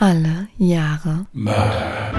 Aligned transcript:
Alle 0.00 0.46
Jahre 0.58 1.26
Mörder. 1.32 2.12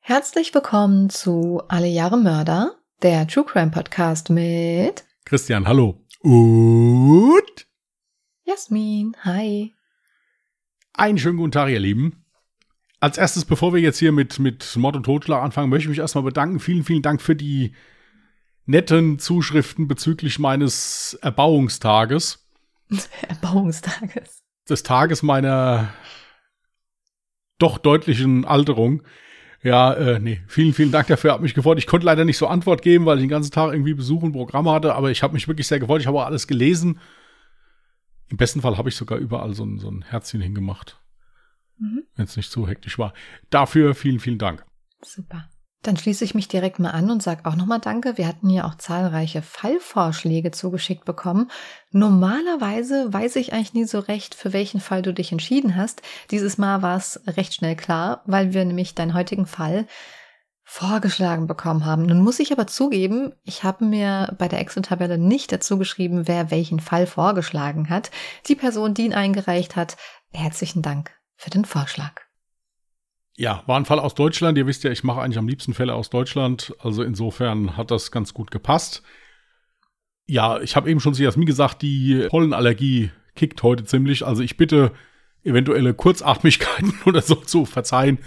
Herzlich 0.00 0.54
willkommen 0.54 1.10
zu 1.10 1.60
Alle 1.68 1.88
Jahre 1.88 2.16
Mörder, 2.16 2.76
der 3.02 3.28
True 3.28 3.44
Crime 3.44 3.70
Podcast 3.70 4.30
mit 4.30 5.04
Christian, 5.26 5.68
hallo. 5.68 6.02
Und 6.20 7.66
Jasmin. 8.44 9.14
Hi. 9.24 9.74
einen 10.94 11.18
schönen 11.18 11.36
guten 11.36 11.52
Tag, 11.52 11.68
ihr 11.68 11.80
Lieben. 11.80 12.24
Als 12.98 13.18
erstes, 13.18 13.44
bevor 13.44 13.74
wir 13.74 13.80
jetzt 13.82 13.98
hier 13.98 14.12
mit, 14.12 14.38
mit 14.38 14.74
Mord 14.76 14.96
und 14.96 15.02
Totschlag 15.02 15.42
anfangen, 15.42 15.68
möchte 15.68 15.82
ich 15.82 15.90
mich 15.90 15.98
erstmal 15.98 16.24
bedanken. 16.24 16.60
Vielen, 16.60 16.84
vielen 16.84 17.02
Dank 17.02 17.20
für 17.20 17.36
die 17.36 17.74
netten 18.66 19.18
Zuschriften 19.18 19.88
bezüglich 19.88 20.38
meines 20.38 21.14
Erbauungstages. 21.22 22.46
Erbauungstages. 23.28 24.42
Des 24.68 24.82
Tages 24.82 25.22
meiner 25.22 25.92
doch 27.58 27.78
deutlichen 27.78 28.44
Alterung. 28.44 29.02
Ja, 29.62 29.94
äh, 29.94 30.18
nee, 30.18 30.42
vielen, 30.46 30.74
vielen 30.74 30.92
Dank 30.92 31.06
dafür. 31.06 31.32
Hat 31.32 31.40
mich 31.40 31.54
gefreut. 31.54 31.78
Ich 31.78 31.86
konnte 31.86 32.04
leider 32.04 32.24
nicht 32.24 32.36
so 32.36 32.46
Antwort 32.46 32.82
geben, 32.82 33.06
weil 33.06 33.16
ich 33.16 33.22
den 33.22 33.30
ganzen 33.30 33.50
Tag 33.50 33.72
irgendwie 33.72 33.94
Besuch 33.94 34.22
und 34.22 34.32
Programm 34.32 34.68
hatte, 34.68 34.94
aber 34.94 35.10
ich 35.10 35.22
habe 35.22 35.32
mich 35.32 35.48
wirklich 35.48 35.66
sehr 35.66 35.80
gefreut. 35.80 36.02
Ich 36.02 36.06
habe 36.06 36.18
auch 36.18 36.26
alles 36.26 36.46
gelesen. 36.46 37.00
Im 38.28 38.36
besten 38.36 38.60
Fall 38.60 38.76
habe 38.76 38.88
ich 38.88 38.96
sogar 38.96 39.18
überall 39.18 39.54
so 39.54 39.64
ein, 39.64 39.78
so 39.78 39.90
ein 39.90 40.02
Herzchen 40.02 40.40
hingemacht. 40.40 41.00
Mhm. 41.78 42.04
Wenn 42.14 42.24
es 42.26 42.36
nicht 42.36 42.50
zu 42.50 42.68
hektisch 42.68 42.98
war. 42.98 43.14
Dafür 43.48 43.94
vielen, 43.94 44.20
vielen 44.20 44.38
Dank. 44.38 44.64
Super. 45.02 45.48
Dann 45.84 45.98
schließe 45.98 46.24
ich 46.24 46.34
mich 46.34 46.48
direkt 46.48 46.78
mal 46.78 46.92
an 46.92 47.10
und 47.10 47.22
sage 47.22 47.44
auch 47.44 47.56
nochmal 47.56 47.78
Danke. 47.78 48.16
Wir 48.16 48.26
hatten 48.26 48.48
ja 48.48 48.66
auch 48.66 48.74
zahlreiche 48.76 49.42
Fallvorschläge 49.42 50.50
zugeschickt 50.50 51.04
bekommen. 51.04 51.50
Normalerweise 51.90 53.12
weiß 53.12 53.36
ich 53.36 53.52
eigentlich 53.52 53.74
nie 53.74 53.84
so 53.84 53.98
recht, 53.98 54.34
für 54.34 54.54
welchen 54.54 54.80
Fall 54.80 55.02
du 55.02 55.12
dich 55.12 55.30
entschieden 55.30 55.76
hast. 55.76 56.00
Dieses 56.30 56.56
Mal 56.56 56.80
war 56.80 56.96
es 56.96 57.20
recht 57.26 57.52
schnell 57.52 57.76
klar, 57.76 58.22
weil 58.24 58.54
wir 58.54 58.64
nämlich 58.64 58.94
deinen 58.94 59.12
heutigen 59.12 59.44
Fall 59.44 59.86
vorgeschlagen 60.62 61.46
bekommen 61.46 61.84
haben. 61.84 62.06
Nun 62.06 62.22
muss 62.22 62.40
ich 62.40 62.50
aber 62.50 62.66
zugeben, 62.66 63.34
ich 63.42 63.62
habe 63.62 63.84
mir 63.84 64.34
bei 64.38 64.48
der 64.48 64.60
Excel-Tabelle 64.60 65.18
nicht 65.18 65.52
dazu 65.52 65.76
geschrieben, 65.76 66.26
wer 66.26 66.50
welchen 66.50 66.80
Fall 66.80 67.06
vorgeschlagen 67.06 67.90
hat. 67.90 68.10
Die 68.48 68.56
Person, 68.56 68.94
die 68.94 69.04
ihn 69.04 69.12
eingereicht 69.12 69.76
hat, 69.76 69.98
herzlichen 70.32 70.80
Dank 70.80 71.14
für 71.36 71.50
den 71.50 71.66
Vorschlag. 71.66 72.23
Ja, 73.36 73.64
war 73.66 73.76
ein 73.76 73.84
Fall 73.84 73.98
aus 73.98 74.14
Deutschland. 74.14 74.56
Ihr 74.58 74.66
wisst 74.66 74.84
ja, 74.84 74.90
ich 74.90 75.02
mache 75.02 75.20
eigentlich 75.20 75.38
am 75.38 75.48
liebsten 75.48 75.74
Fälle 75.74 75.94
aus 75.94 76.08
Deutschland. 76.08 76.74
Also 76.78 77.02
insofern 77.02 77.76
hat 77.76 77.90
das 77.90 78.12
ganz 78.12 78.32
gut 78.32 78.50
gepasst. 78.50 79.02
Ja, 80.26 80.60
ich 80.60 80.76
habe 80.76 80.88
eben 80.88 81.00
schon 81.00 81.14
zu 81.14 81.22
Jasmin 81.22 81.46
gesagt, 81.46 81.82
die 81.82 82.26
Pollenallergie 82.30 83.10
kickt 83.34 83.62
heute 83.62 83.84
ziemlich. 83.84 84.24
Also 84.24 84.42
ich 84.42 84.56
bitte 84.56 84.92
eventuelle 85.42 85.94
Kurzatmigkeiten 85.94 86.94
oder 87.06 87.22
so 87.22 87.34
zu 87.34 87.66
verzeihen. 87.66 88.18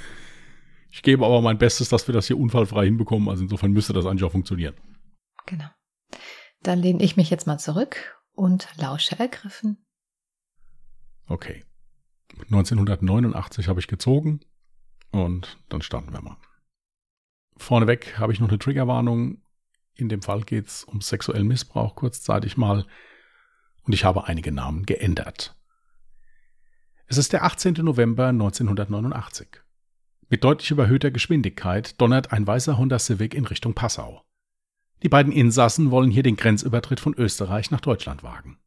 Ich 0.91 1.03
gebe 1.03 1.25
aber 1.25 1.41
mein 1.41 1.57
Bestes, 1.57 1.89
dass 1.89 2.07
wir 2.07 2.13
das 2.13 2.27
hier 2.27 2.37
unfallfrei 2.37 2.85
hinbekommen. 2.85 3.29
Also 3.29 3.43
insofern 3.43 3.71
müsste 3.71 3.93
das 3.93 4.05
eigentlich 4.05 4.25
auch 4.25 4.31
funktionieren. 4.31 4.75
Genau. 5.45 5.69
Dann 6.63 6.79
lehne 6.79 7.01
ich 7.01 7.15
mich 7.15 7.29
jetzt 7.29 7.47
mal 7.47 7.57
zurück 7.57 8.19
und 8.33 8.67
lausche 8.77 9.17
ergriffen. 9.17 9.77
Okay. 11.27 11.63
1989 12.51 13.69
habe 13.69 13.79
ich 13.79 13.87
gezogen 13.87 14.41
und 15.11 15.57
dann 15.69 15.81
starten 15.81 16.13
wir 16.13 16.21
mal. 16.21 16.37
Vorneweg 17.57 18.19
habe 18.19 18.33
ich 18.33 18.39
noch 18.39 18.49
eine 18.49 18.59
Triggerwarnung. 18.59 19.41
In 19.95 20.09
dem 20.09 20.21
Fall 20.21 20.41
geht 20.41 20.67
es 20.67 20.83
um 20.83 21.01
sexuellen 21.01 21.47
Missbrauch 21.47 21.95
kurzzeitig 21.95 22.55
mal 22.55 22.85
und 23.83 23.93
ich 23.93 24.03
habe 24.03 24.25
einige 24.25 24.51
Namen 24.51 24.85
geändert. 24.85 25.55
Es 27.07 27.17
ist 27.17 27.33
der 27.33 27.43
18. 27.43 27.73
November 27.75 28.27
1989. 28.27 29.47
Mit 30.29 30.43
deutlich 30.43 30.71
überhöhter 30.71 31.09
Geschwindigkeit 31.09 31.99
donnert 32.01 32.33
ein 32.33 32.45
weißer 32.45 32.77
Honda 32.77 32.99
Civic 32.99 33.33
in 33.33 33.45
Richtung 33.45 33.73
Passau. 33.73 34.23
Die 35.03 35.09
beiden 35.09 35.31
Insassen 35.31 35.89
wollen 35.89 36.11
hier 36.11 36.23
den 36.23 36.35
Grenzübertritt 36.35 36.99
von 36.99 37.13
Österreich 37.13 37.71
nach 37.71 37.79
Deutschland 37.79 38.23
wagen. 38.23 38.59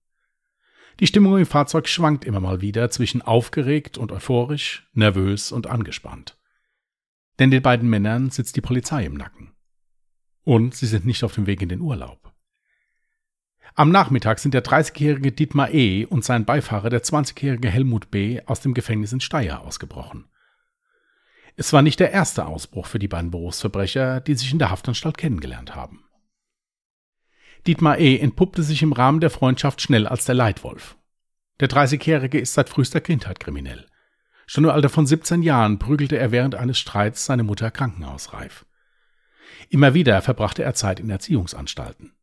Die 1.01 1.07
Stimmung 1.07 1.39
im 1.39 1.47
Fahrzeug 1.47 1.89
schwankt 1.89 2.27
immer 2.27 2.41
mal 2.41 2.61
wieder 2.61 2.91
zwischen 2.91 3.23
aufgeregt 3.23 3.97
und 3.97 4.13
euphorisch, 4.13 4.87
nervös 4.93 5.51
und 5.51 5.67
angespannt. 5.67 6.37
Denn 7.39 7.51
den 7.51 7.63
beiden 7.63 7.89
Männern 7.89 8.29
sitzt 8.29 8.55
die 8.57 8.61
Polizei 8.61 9.07
im 9.07 9.15
Nacken. 9.15 9.53
Und 10.45 10.75
sie 10.75 10.87
sind 10.87 11.07
nicht 11.07 11.25
auf 11.25 11.35
dem 11.35 11.47
Weg 11.47 11.63
in 11.63 11.71
den 11.71 11.81
Urlaub. 11.81 12.35
Am 13.75 13.91
Nachmittag 13.91 14.41
sind 14.41 14.53
der 14.53 14.63
30-jährige 14.63 15.33
Dietmar 15.33 15.73
E. 15.73 16.05
und 16.05 16.23
sein 16.23 16.45
Beifahrer, 16.45 16.91
der 16.91 17.03
20-jährige 17.03 17.71
Helmut 17.71 18.11
B., 18.11 18.43
aus 18.45 18.61
dem 18.61 18.75
Gefängnis 18.75 19.13
in 19.15 19.21
Steyr 19.21 19.63
ausgebrochen. 19.63 20.27
Es 21.57 21.73
war 21.73 21.81
nicht 21.81 22.01
der 22.01 22.11
erste 22.11 22.45
Ausbruch 22.45 22.87
für 22.87 22.99
die 22.99 23.09
beiden 23.09 23.31
Berufsverbrecher, 23.31 24.21
die 24.21 24.35
sich 24.35 24.53
in 24.53 24.59
der 24.59 24.71
Haftanstalt 24.71 25.17
kennengelernt 25.17 25.75
haben. 25.75 26.05
Dietmar 27.67 27.99
E. 27.99 28.19
entpuppte 28.19 28.63
sich 28.63 28.83
im 28.83 28.93
Rahmen 28.93 29.21
der 29.21 29.31
Freundschaft 29.31 29.83
schnell 29.83 30.07
als 30.07 30.25
der 30.25 30.35
Leitwolf. 30.35 30.97
Der 31.61 31.69
30-Jährige 31.69 32.39
ist 32.39 32.55
seit 32.55 32.69
frühester 32.69 33.01
Kindheit 33.01 33.39
kriminell. 33.39 33.87
Schon 34.47 34.65
im 34.65 34.71
Alter 34.71 34.89
von 34.89 35.07
17 35.07 35.43
Jahren 35.43 35.79
prügelte 35.79 36.19
er 36.19 36.33
während 36.33 36.55
eines 36.55 36.79
Streits 36.79 37.25
seine 37.27 37.45
Mutter 37.45 37.71
krankenhausreif. 37.71 38.65
Immer 39.69 39.95
wieder 39.95 40.23
verbrachte 40.23 40.63
er 40.63 40.75
Zeit 40.75 41.01
in 41.01 41.11
Erziehungsanstalten. 41.11 42.15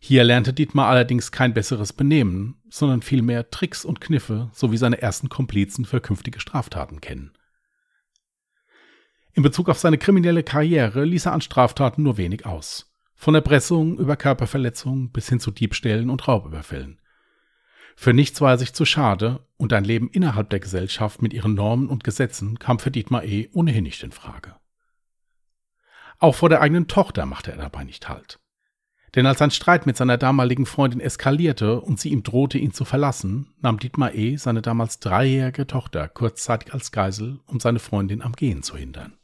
Hier 0.00 0.24
lernte 0.24 0.54
Dietmar 0.54 0.88
allerdings 0.88 1.30
kein 1.30 1.52
besseres 1.52 1.92
Benehmen, 1.92 2.56
sondern 2.70 3.02
vielmehr 3.02 3.50
Tricks 3.50 3.84
und 3.84 4.00
Kniffe 4.00 4.50
sowie 4.54 4.78
seine 4.78 5.02
ersten 5.02 5.28
Komplizen 5.28 5.84
für 5.84 6.00
künftige 6.00 6.40
Straftaten 6.40 7.02
kennen. 7.02 7.32
In 9.34 9.42
Bezug 9.42 9.68
auf 9.68 9.78
seine 9.78 9.98
kriminelle 9.98 10.42
Karriere 10.42 11.04
ließ 11.04 11.26
er 11.26 11.32
an 11.32 11.42
Straftaten 11.42 12.02
nur 12.02 12.16
wenig 12.16 12.46
aus. 12.46 12.89
Von 13.22 13.34
Erpressung 13.34 13.98
über 13.98 14.16
Körperverletzung 14.16 15.10
bis 15.10 15.28
hin 15.28 15.40
zu 15.40 15.50
Diebstählen 15.50 16.08
und 16.08 16.26
Raubüberfällen. 16.26 17.02
Für 17.94 18.14
nichts 18.14 18.40
war 18.40 18.52
er 18.52 18.56
sich 18.56 18.72
zu 18.72 18.86
schade 18.86 19.44
und 19.58 19.74
ein 19.74 19.84
Leben 19.84 20.08
innerhalb 20.08 20.48
der 20.48 20.58
Gesellschaft 20.58 21.20
mit 21.20 21.34
ihren 21.34 21.52
Normen 21.52 21.90
und 21.90 22.02
Gesetzen 22.02 22.58
kam 22.58 22.78
für 22.78 22.90
Dietmar 22.90 23.24
E. 23.24 23.50
ohnehin 23.52 23.84
nicht 23.84 24.02
in 24.02 24.12
Frage. 24.12 24.56
Auch 26.18 26.34
vor 26.34 26.48
der 26.48 26.62
eigenen 26.62 26.88
Tochter 26.88 27.26
machte 27.26 27.50
er 27.52 27.58
dabei 27.58 27.84
nicht 27.84 28.08
Halt. 28.08 28.40
Denn 29.14 29.26
als 29.26 29.42
ein 29.42 29.50
Streit 29.50 29.84
mit 29.84 29.98
seiner 29.98 30.16
damaligen 30.16 30.64
Freundin 30.64 31.00
eskalierte 31.00 31.82
und 31.82 32.00
sie 32.00 32.08
ihm 32.08 32.22
drohte, 32.22 32.56
ihn 32.56 32.72
zu 32.72 32.86
verlassen, 32.86 33.52
nahm 33.60 33.78
Dietmar 33.78 34.14
E. 34.14 34.36
seine 34.36 34.62
damals 34.62 34.98
dreijährige 34.98 35.66
Tochter 35.66 36.08
kurzzeitig 36.08 36.72
als 36.72 36.90
Geisel, 36.90 37.40
um 37.44 37.60
seine 37.60 37.80
Freundin 37.80 38.22
am 38.22 38.32
Gehen 38.32 38.62
zu 38.62 38.78
hindern. 38.78 39.19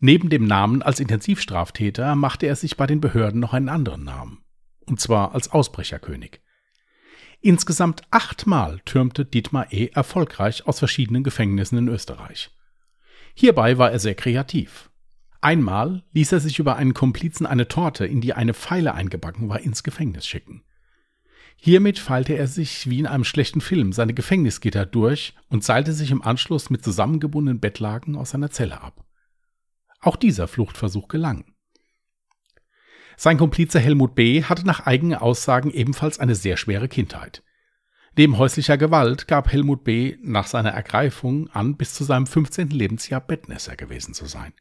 Neben 0.00 0.28
dem 0.28 0.46
Namen 0.46 0.82
als 0.82 1.00
Intensivstraftäter 1.00 2.14
machte 2.14 2.46
er 2.46 2.56
sich 2.56 2.76
bei 2.76 2.86
den 2.86 3.00
Behörden 3.00 3.40
noch 3.40 3.52
einen 3.52 3.68
anderen 3.68 4.04
Namen, 4.04 4.44
und 4.86 5.00
zwar 5.00 5.34
als 5.34 5.50
Ausbrecherkönig. 5.50 6.40
Insgesamt 7.40 8.02
achtmal 8.10 8.80
türmte 8.84 9.24
Dietmar 9.24 9.72
E. 9.72 9.88
erfolgreich 9.92 10.66
aus 10.66 10.78
verschiedenen 10.78 11.24
Gefängnissen 11.24 11.78
in 11.78 11.88
Österreich. 11.88 12.50
Hierbei 13.34 13.78
war 13.78 13.92
er 13.92 13.98
sehr 13.98 14.14
kreativ. 14.14 14.90
Einmal 15.40 16.04
ließ 16.12 16.32
er 16.32 16.40
sich 16.40 16.58
über 16.58 16.76
einen 16.76 16.94
Komplizen 16.94 17.44
eine 17.44 17.68
Torte, 17.68 18.06
in 18.06 18.22
die 18.22 18.32
eine 18.32 18.54
Pfeile 18.54 18.94
eingebacken 18.94 19.50
war, 19.50 19.60
ins 19.60 19.82
Gefängnis 19.82 20.26
schicken. 20.26 20.62
Hiermit 21.56 21.98
feilte 21.98 22.32
er 22.32 22.46
sich 22.46 22.88
wie 22.88 22.98
in 22.98 23.06
einem 23.06 23.24
schlechten 23.24 23.60
Film 23.60 23.92
seine 23.92 24.14
Gefängnisgitter 24.14 24.86
durch 24.86 25.34
und 25.48 25.62
seilte 25.62 25.92
sich 25.92 26.10
im 26.10 26.22
Anschluss 26.22 26.70
mit 26.70 26.82
zusammengebundenen 26.82 27.60
Bettlaken 27.60 28.16
aus 28.16 28.30
seiner 28.30 28.50
Zelle 28.50 28.80
ab. 28.80 29.03
Auch 30.04 30.16
dieser 30.16 30.48
Fluchtversuch 30.48 31.08
gelang. 31.08 31.46
Sein 33.16 33.38
Komplize 33.38 33.80
Helmut 33.80 34.14
B. 34.14 34.42
hatte 34.42 34.66
nach 34.66 34.80
eigenen 34.80 35.16
Aussagen 35.16 35.70
ebenfalls 35.70 36.18
eine 36.18 36.34
sehr 36.34 36.58
schwere 36.58 36.88
Kindheit. 36.88 37.42
Neben 38.14 38.36
häuslicher 38.36 38.76
Gewalt 38.76 39.28
gab 39.28 39.50
Helmut 39.50 39.82
B. 39.82 40.18
nach 40.20 40.46
seiner 40.46 40.72
Ergreifung 40.72 41.48
an, 41.48 41.78
bis 41.78 41.94
zu 41.94 42.04
seinem 42.04 42.26
15. 42.26 42.68
Lebensjahr 42.68 43.22
Bettnässer 43.22 43.76
gewesen 43.76 44.12
zu 44.12 44.26
sein. 44.26 44.52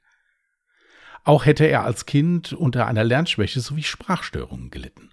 Auch 1.26 1.46
hätte 1.46 1.66
er 1.66 1.84
als 1.84 2.06
Kind 2.06 2.54
unter 2.54 2.88
einer 2.88 3.04
Lernschwäche 3.04 3.60
sowie 3.60 3.84
Sprachstörungen 3.84 4.72
gelitten. 4.72 5.12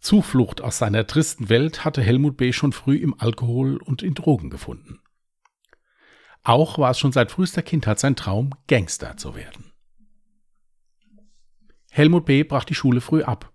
Zuflucht 0.00 0.60
aus 0.60 0.76
seiner 0.76 1.06
tristen 1.06 1.48
Welt 1.48 1.82
hatte 1.86 2.02
Helmut 2.02 2.36
B. 2.36 2.52
schon 2.52 2.72
früh 2.72 2.96
im 2.96 3.18
Alkohol 3.18 3.78
und 3.78 4.02
in 4.02 4.12
Drogen 4.12 4.50
gefunden. 4.50 5.00
Auch 6.48 6.78
war 6.78 6.92
es 6.92 6.98
schon 6.98 7.12
seit 7.12 7.30
frühester 7.30 7.60
Kindheit 7.60 7.98
sein 7.98 8.16
Traum, 8.16 8.54
Gangster 8.68 9.18
zu 9.18 9.34
werden. 9.34 9.70
Helmut 11.90 12.24
B. 12.24 12.42
brach 12.42 12.64
die 12.64 12.74
Schule 12.74 13.02
früh 13.02 13.22
ab. 13.22 13.52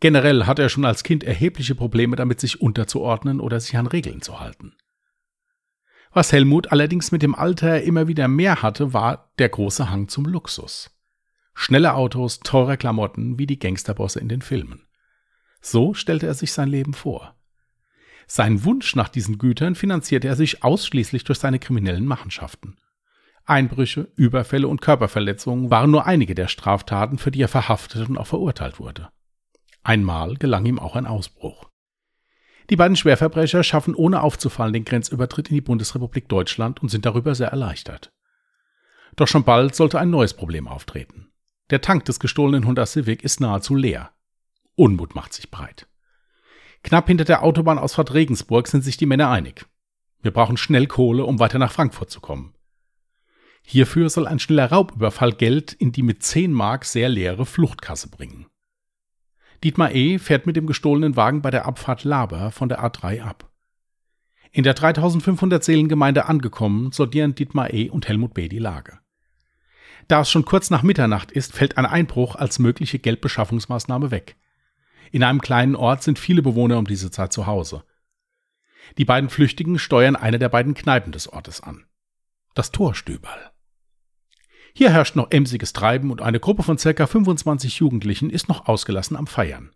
Generell 0.00 0.44
hatte 0.44 0.62
er 0.62 0.68
schon 0.68 0.84
als 0.84 1.04
Kind 1.04 1.22
erhebliche 1.22 1.76
Probleme 1.76 2.16
damit, 2.16 2.40
sich 2.40 2.60
unterzuordnen 2.60 3.38
oder 3.38 3.60
sich 3.60 3.76
an 3.76 3.86
Regeln 3.86 4.20
zu 4.20 4.40
halten. 4.40 4.74
Was 6.12 6.32
Helmut 6.32 6.72
allerdings 6.72 7.12
mit 7.12 7.22
dem 7.22 7.36
Alter 7.36 7.82
immer 7.82 8.08
wieder 8.08 8.26
mehr 8.26 8.62
hatte, 8.62 8.92
war 8.92 9.30
der 9.38 9.50
große 9.50 9.88
Hang 9.88 10.08
zum 10.08 10.24
Luxus. 10.24 10.90
Schnelle 11.54 11.94
Autos, 11.94 12.40
teure 12.40 12.76
Klamotten 12.76 13.38
wie 13.38 13.46
die 13.46 13.60
Gangsterbosse 13.60 14.18
in 14.18 14.28
den 14.28 14.42
Filmen. 14.42 14.88
So 15.60 15.94
stellte 15.94 16.26
er 16.26 16.34
sich 16.34 16.50
sein 16.50 16.68
Leben 16.68 16.94
vor. 16.94 17.36
Sein 18.26 18.64
Wunsch 18.64 18.96
nach 18.96 19.08
diesen 19.08 19.38
Gütern 19.38 19.74
finanzierte 19.74 20.28
er 20.28 20.36
sich 20.36 20.62
ausschließlich 20.62 21.24
durch 21.24 21.38
seine 21.38 21.58
kriminellen 21.58 22.06
Machenschaften. 22.06 22.76
Einbrüche, 23.46 24.08
Überfälle 24.16 24.68
und 24.68 24.80
Körperverletzungen 24.80 25.70
waren 25.70 25.90
nur 25.90 26.06
einige 26.06 26.34
der 26.34 26.48
Straftaten, 26.48 27.18
für 27.18 27.30
die 27.30 27.42
er 27.42 27.48
verhaftet 27.48 28.08
und 28.08 28.16
auch 28.16 28.26
verurteilt 28.26 28.78
wurde. 28.80 29.10
Einmal 29.82 30.36
gelang 30.36 30.64
ihm 30.64 30.78
auch 30.78 30.96
ein 30.96 31.06
Ausbruch. 31.06 31.68
Die 32.70 32.76
beiden 32.76 32.96
Schwerverbrecher 32.96 33.62
schaffen 33.62 33.94
ohne 33.94 34.22
aufzufallen 34.22 34.72
den 34.72 34.86
Grenzübertritt 34.86 35.50
in 35.50 35.56
die 35.56 35.60
Bundesrepublik 35.60 36.28
Deutschland 36.28 36.82
und 36.82 36.88
sind 36.88 37.04
darüber 37.04 37.34
sehr 37.34 37.48
erleichtert. 37.48 38.10
Doch 39.16 39.28
schon 39.28 39.44
bald 39.44 39.74
sollte 39.74 39.98
ein 39.98 40.08
neues 40.08 40.32
Problem 40.32 40.66
auftreten. 40.66 41.30
Der 41.68 41.82
Tank 41.82 42.06
des 42.06 42.18
gestohlenen 42.20 42.66
Honda 42.66 42.86
Civic 42.86 43.22
ist 43.22 43.40
nahezu 43.40 43.74
leer. 43.74 44.12
Unmut 44.74 45.14
macht 45.14 45.34
sich 45.34 45.50
breit. 45.50 45.86
Knapp 46.84 47.08
hinter 47.08 47.24
der 47.24 47.42
Autobahnausfahrt 47.42 48.12
Regensburg 48.12 48.68
sind 48.68 48.84
sich 48.84 48.98
die 48.98 49.06
Männer 49.06 49.30
einig. 49.30 49.66
Wir 50.20 50.32
brauchen 50.32 50.58
schnell 50.58 50.86
Kohle, 50.86 51.24
um 51.24 51.40
weiter 51.40 51.58
nach 51.58 51.72
Frankfurt 51.72 52.10
zu 52.10 52.20
kommen. 52.20 52.54
Hierfür 53.62 54.10
soll 54.10 54.26
ein 54.26 54.38
schneller 54.38 54.70
Raubüberfall 54.70 55.32
Geld 55.32 55.72
in 55.72 55.92
die 55.92 56.02
mit 56.02 56.22
10 56.22 56.52
Mark 56.52 56.84
sehr 56.84 57.08
leere 57.08 57.46
Fluchtkasse 57.46 58.10
bringen. 58.10 58.46
Dietmar 59.64 59.94
E. 59.94 60.18
fährt 60.18 60.46
mit 60.46 60.56
dem 60.56 60.66
gestohlenen 60.66 61.16
Wagen 61.16 61.40
bei 61.40 61.50
der 61.50 61.64
Abfahrt 61.64 62.04
Laber 62.04 62.50
von 62.50 62.68
der 62.68 62.84
A3 62.84 63.22
ab. 63.22 63.50
In 64.52 64.62
der 64.62 64.74
3500 64.74 65.64
Seelengemeinde 65.64 66.26
angekommen, 66.26 66.92
sortieren 66.92 67.34
Dietmar 67.34 67.72
E. 67.72 67.88
und 67.88 68.06
Helmut 68.06 68.34
B. 68.34 68.48
die 68.48 68.58
Lage. 68.58 68.98
Da 70.06 70.20
es 70.20 70.30
schon 70.30 70.44
kurz 70.44 70.68
nach 70.68 70.82
Mitternacht 70.82 71.32
ist, 71.32 71.54
fällt 71.54 71.78
ein 71.78 71.86
Einbruch 71.86 72.36
als 72.36 72.58
mögliche 72.58 72.98
Geldbeschaffungsmaßnahme 72.98 74.10
weg. 74.10 74.36
In 75.12 75.22
einem 75.22 75.40
kleinen 75.40 75.76
Ort 75.76 76.02
sind 76.02 76.18
viele 76.18 76.42
Bewohner 76.42 76.78
um 76.78 76.86
diese 76.86 77.10
Zeit 77.10 77.32
zu 77.32 77.46
Hause. 77.46 77.84
Die 78.98 79.04
beiden 79.04 79.30
Flüchtigen 79.30 79.78
steuern 79.78 80.16
eine 80.16 80.38
der 80.38 80.48
beiden 80.48 80.74
Kneipen 80.74 81.12
des 81.12 81.28
Ortes 81.28 81.60
an. 81.60 81.86
Das 82.54 82.70
Torstüberl. 82.70 83.50
Hier 84.74 84.90
herrscht 84.90 85.16
noch 85.16 85.30
emsiges 85.30 85.72
Treiben 85.72 86.10
und 86.10 86.20
eine 86.20 86.40
Gruppe 86.40 86.62
von 86.62 86.78
circa 86.78 87.06
25 87.06 87.78
Jugendlichen 87.78 88.28
ist 88.28 88.48
noch 88.48 88.66
ausgelassen 88.66 89.16
am 89.16 89.26
Feiern. 89.26 89.70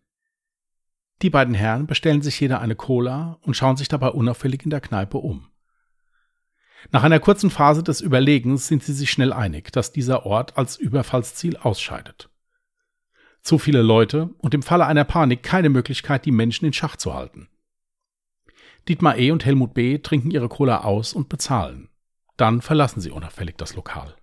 Die 1.22 1.30
beiden 1.30 1.54
Herren 1.54 1.86
bestellen 1.86 2.22
sich 2.22 2.38
jeder 2.38 2.60
eine 2.60 2.76
Cola 2.76 3.38
und 3.42 3.54
schauen 3.54 3.76
sich 3.76 3.88
dabei 3.88 4.08
unauffällig 4.08 4.64
in 4.64 4.70
der 4.70 4.80
Kneipe 4.80 5.18
um. 5.18 5.48
Nach 6.90 7.02
einer 7.02 7.18
kurzen 7.18 7.50
Phase 7.50 7.82
des 7.82 8.00
Überlegens 8.00 8.68
sind 8.68 8.84
sie 8.84 8.92
sich 8.92 9.10
schnell 9.10 9.32
einig, 9.32 9.72
dass 9.72 9.92
dieser 9.92 10.26
Ort 10.26 10.56
als 10.56 10.76
Überfallsziel 10.76 11.56
ausscheidet. 11.56 12.30
Zu 13.42 13.58
viele 13.58 13.82
Leute 13.82 14.30
und 14.38 14.54
im 14.54 14.62
Falle 14.62 14.86
einer 14.86 15.04
Panik 15.04 15.42
keine 15.42 15.68
Möglichkeit, 15.68 16.24
die 16.24 16.32
Menschen 16.32 16.66
in 16.66 16.72
Schach 16.72 16.96
zu 16.96 17.14
halten. 17.14 17.48
Dietmar 18.88 19.18
E. 19.18 19.30
und 19.30 19.44
Helmut 19.44 19.74
B. 19.74 19.98
trinken 19.98 20.30
ihre 20.30 20.48
Cola 20.48 20.82
aus 20.84 21.12
und 21.12 21.28
bezahlen. 21.28 21.88
Dann 22.36 22.62
verlassen 22.62 23.00
sie 23.00 23.10
unauffällig 23.10 23.56
das 23.56 23.74
Lokal. 23.74 24.14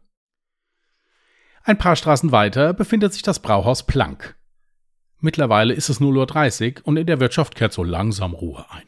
Ein 1.64 1.78
paar 1.78 1.96
Straßen 1.96 2.32
weiter 2.32 2.74
befindet 2.74 3.14
sich 3.14 3.24
das 3.24 3.42
Brauhaus 3.42 3.86
Planck. 3.86 4.36
Mittlerweile 5.20 5.74
ist 5.74 5.90
es 5.90 6.00
0.30 6.00 6.78
Uhr 6.80 6.88
und 6.88 6.98
in 6.98 7.08
der 7.08 7.20
Wirtschaft 7.20 7.56
kehrt 7.56 7.74
so 7.74 7.84
langsam 7.84 8.34
Ruhe 8.34 8.66
ein. 8.70 8.86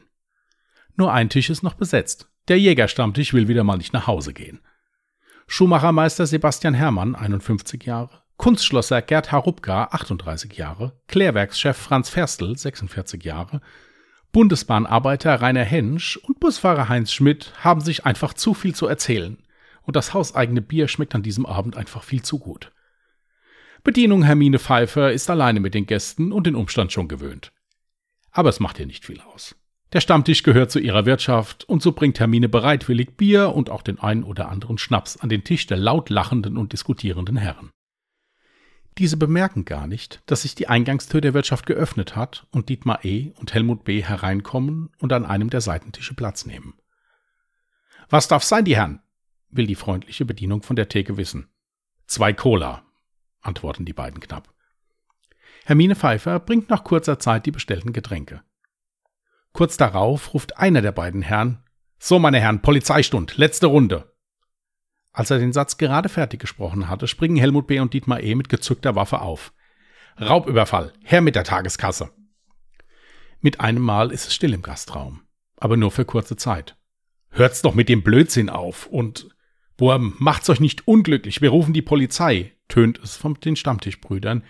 Nur 0.96 1.12
ein 1.12 1.30
Tisch 1.30 1.50
ist 1.50 1.64
noch 1.64 1.74
besetzt. 1.74 2.30
Der 2.48 2.60
Jägerstammtisch 2.60 3.34
will 3.34 3.48
wieder 3.48 3.64
mal 3.64 3.78
nicht 3.78 3.94
nach 3.94 4.08
Hause 4.08 4.34
gehen. 4.34 4.62
Schuhmachermeister 5.48 6.26
Sebastian 6.28 6.74
Hermann, 6.74 7.16
51 7.16 7.84
Jahre, 7.84 8.24
Kunstschlosser 8.38 9.02
Gerd 9.02 9.32
Harubka, 9.32 9.86
38 9.86 10.54
Jahre, 10.54 10.94
Klärwerkschef 11.08 11.76
Franz 11.76 12.10
Ferstel, 12.10 12.56
46 12.56 13.24
Jahre, 13.24 13.62
Bundesbahnarbeiter 14.32 15.42
Rainer 15.42 15.64
Hensch 15.64 16.18
und 16.18 16.40
Busfahrer 16.40 16.90
Heinz 16.90 17.12
Schmidt 17.12 17.54
haben 17.64 17.82
sich 17.82 18.06
einfach 18.06 18.36
zu 18.36 18.54
viel 18.54 18.76
zu 18.76 18.86
erzählen. 18.86 19.40
Und 19.82 19.96
das 19.96 20.14
hauseigene 20.14 20.62
Bier 20.62 20.88
schmeckt 20.88 21.16
an 21.16 21.24
diesem 21.24 21.46
Abend 21.46 21.78
einfach 21.78 22.04
viel 22.04 22.22
zu 22.22 22.38
gut. 22.38 22.72
Bedienung 23.84 24.22
Hermine 24.22 24.60
Pfeiffer 24.60 25.12
ist 25.12 25.30
alleine 25.30 25.60
mit 25.60 25.74
den 25.74 25.86
Gästen 25.86 26.32
und 26.32 26.46
den 26.46 26.56
Umstand 26.56 26.92
schon 26.92 27.08
gewöhnt. 27.08 27.52
Aber 28.32 28.50
es 28.50 28.60
macht 28.60 28.80
ihr 28.80 28.86
nicht 28.86 29.06
viel 29.06 29.22
aus. 29.22 29.56
Der 29.94 30.02
Stammtisch 30.02 30.44
gehört 30.44 30.70
zu 30.70 30.80
ihrer 30.80 31.06
Wirtschaft 31.06 31.64
und 31.64 31.82
so 31.82 31.94
bringt 31.94 32.20
Hermine 32.20 32.50
bereitwillig 32.50 33.16
Bier 33.16 33.54
und 33.54 33.70
auch 33.70 33.82
den 33.82 34.00
einen 34.00 34.24
oder 34.24 34.50
anderen 34.50 34.78
Schnaps 34.78 35.18
an 35.18 35.30
den 35.30 35.44
Tisch 35.44 35.66
der 35.66 35.78
laut 35.78 36.10
lachenden 36.10 36.58
und 36.58 36.74
diskutierenden 36.74 37.38
Herren. 37.38 37.72
Diese 38.98 39.18
bemerken 39.18 39.64
gar 39.64 39.86
nicht, 39.86 40.24
dass 40.26 40.42
sich 40.42 40.56
die 40.56 40.68
Eingangstür 40.68 41.22
der 41.22 41.36
Wirtschaft 41.36 41.68
geöffnet 41.68 42.16
hat 42.16 42.48
und 42.52 42.70
Dietmar 42.70 43.06
E. 43.06 43.32
und 43.36 43.54
Helmut 43.54 43.84
B. 43.84 44.02
hereinkommen 44.02 44.90
und 45.00 45.14
an 45.14 45.26
einem 45.26 45.52
der 45.52 45.62
Seitentische 45.62 46.16
Platz 46.16 46.46
nehmen. 46.46 46.74
Was 48.10 48.28
darf 48.28 48.44
sein, 48.44 48.66
die 48.66 48.76
Herren? 48.76 49.02
will 49.50 49.68
die 49.68 49.76
freundliche 49.76 50.26
Bedienung 50.26 50.62
von 50.62 50.76
der 50.76 50.90
Theke 50.90 51.16
wissen. 51.16 51.48
Zwei 52.06 52.34
Cola, 52.34 52.84
antworten 53.42 53.86
die 53.86 53.94
beiden 53.94 54.20
knapp. 54.20 54.54
Hermine 55.66 55.96
Pfeiffer 55.96 56.40
bringt 56.40 56.70
nach 56.70 56.84
kurzer 56.84 57.20
Zeit 57.20 57.46
die 57.46 57.52
bestellten 57.52 57.94
Getränke. 57.94 58.42
Kurz 59.54 59.78
darauf 59.78 60.34
ruft 60.34 60.58
einer 60.58 60.82
der 60.82 60.92
beiden 60.92 61.22
Herren 61.22 61.64
So, 62.00 62.20
meine 62.20 62.40
Herren, 62.40 62.62
Polizeistund, 62.62 63.38
letzte 63.38 63.68
Runde. 63.68 64.14
Als 65.18 65.32
er 65.32 65.40
den 65.40 65.52
Satz 65.52 65.78
gerade 65.78 66.10
fertig 66.10 66.40
gesprochen 66.40 66.90
hatte, 66.90 67.08
springen 67.08 67.38
Helmut 67.38 67.66
B. 67.66 67.80
und 67.80 67.92
Dietmar 67.92 68.22
E. 68.22 68.36
mit 68.36 68.50
gezückter 68.50 68.96
Waffe 68.96 69.20
auf. 69.20 69.52
Raubüberfall, 70.22 70.94
her 71.04 71.22
mit 71.22 71.34
der 71.34 71.44
Tageskasse. 71.44 72.12
Mit 73.42 73.60
einem 73.60 73.82
Mal 73.82 74.12
ist 74.12 74.28
es 74.28 74.36
still 74.36 74.54
im 74.54 74.62
Gastraum, 74.62 75.22
aber 75.56 75.76
nur 75.76 75.90
für 75.90 76.06
kurze 76.06 76.36
Zeit. 76.36 76.78
Hört's 77.32 77.64
doch 77.64 77.74
mit 77.74 77.90
dem 77.90 78.04
Blödsinn 78.04 78.52
auf 78.52 78.86
und 78.86 79.30
Boah, 79.76 79.98
macht's 79.98 80.52
euch 80.52 80.60
nicht 80.60 80.88
unglücklich, 80.88 81.42
wir 81.42 81.50
rufen 81.50 81.74
die 81.74 81.82
Polizei, 81.82 82.54
tönt 82.68 83.00
es 83.00 83.18
von 83.18 83.34
den 83.34 83.56
Stammtischbrüdern, 83.56 84.44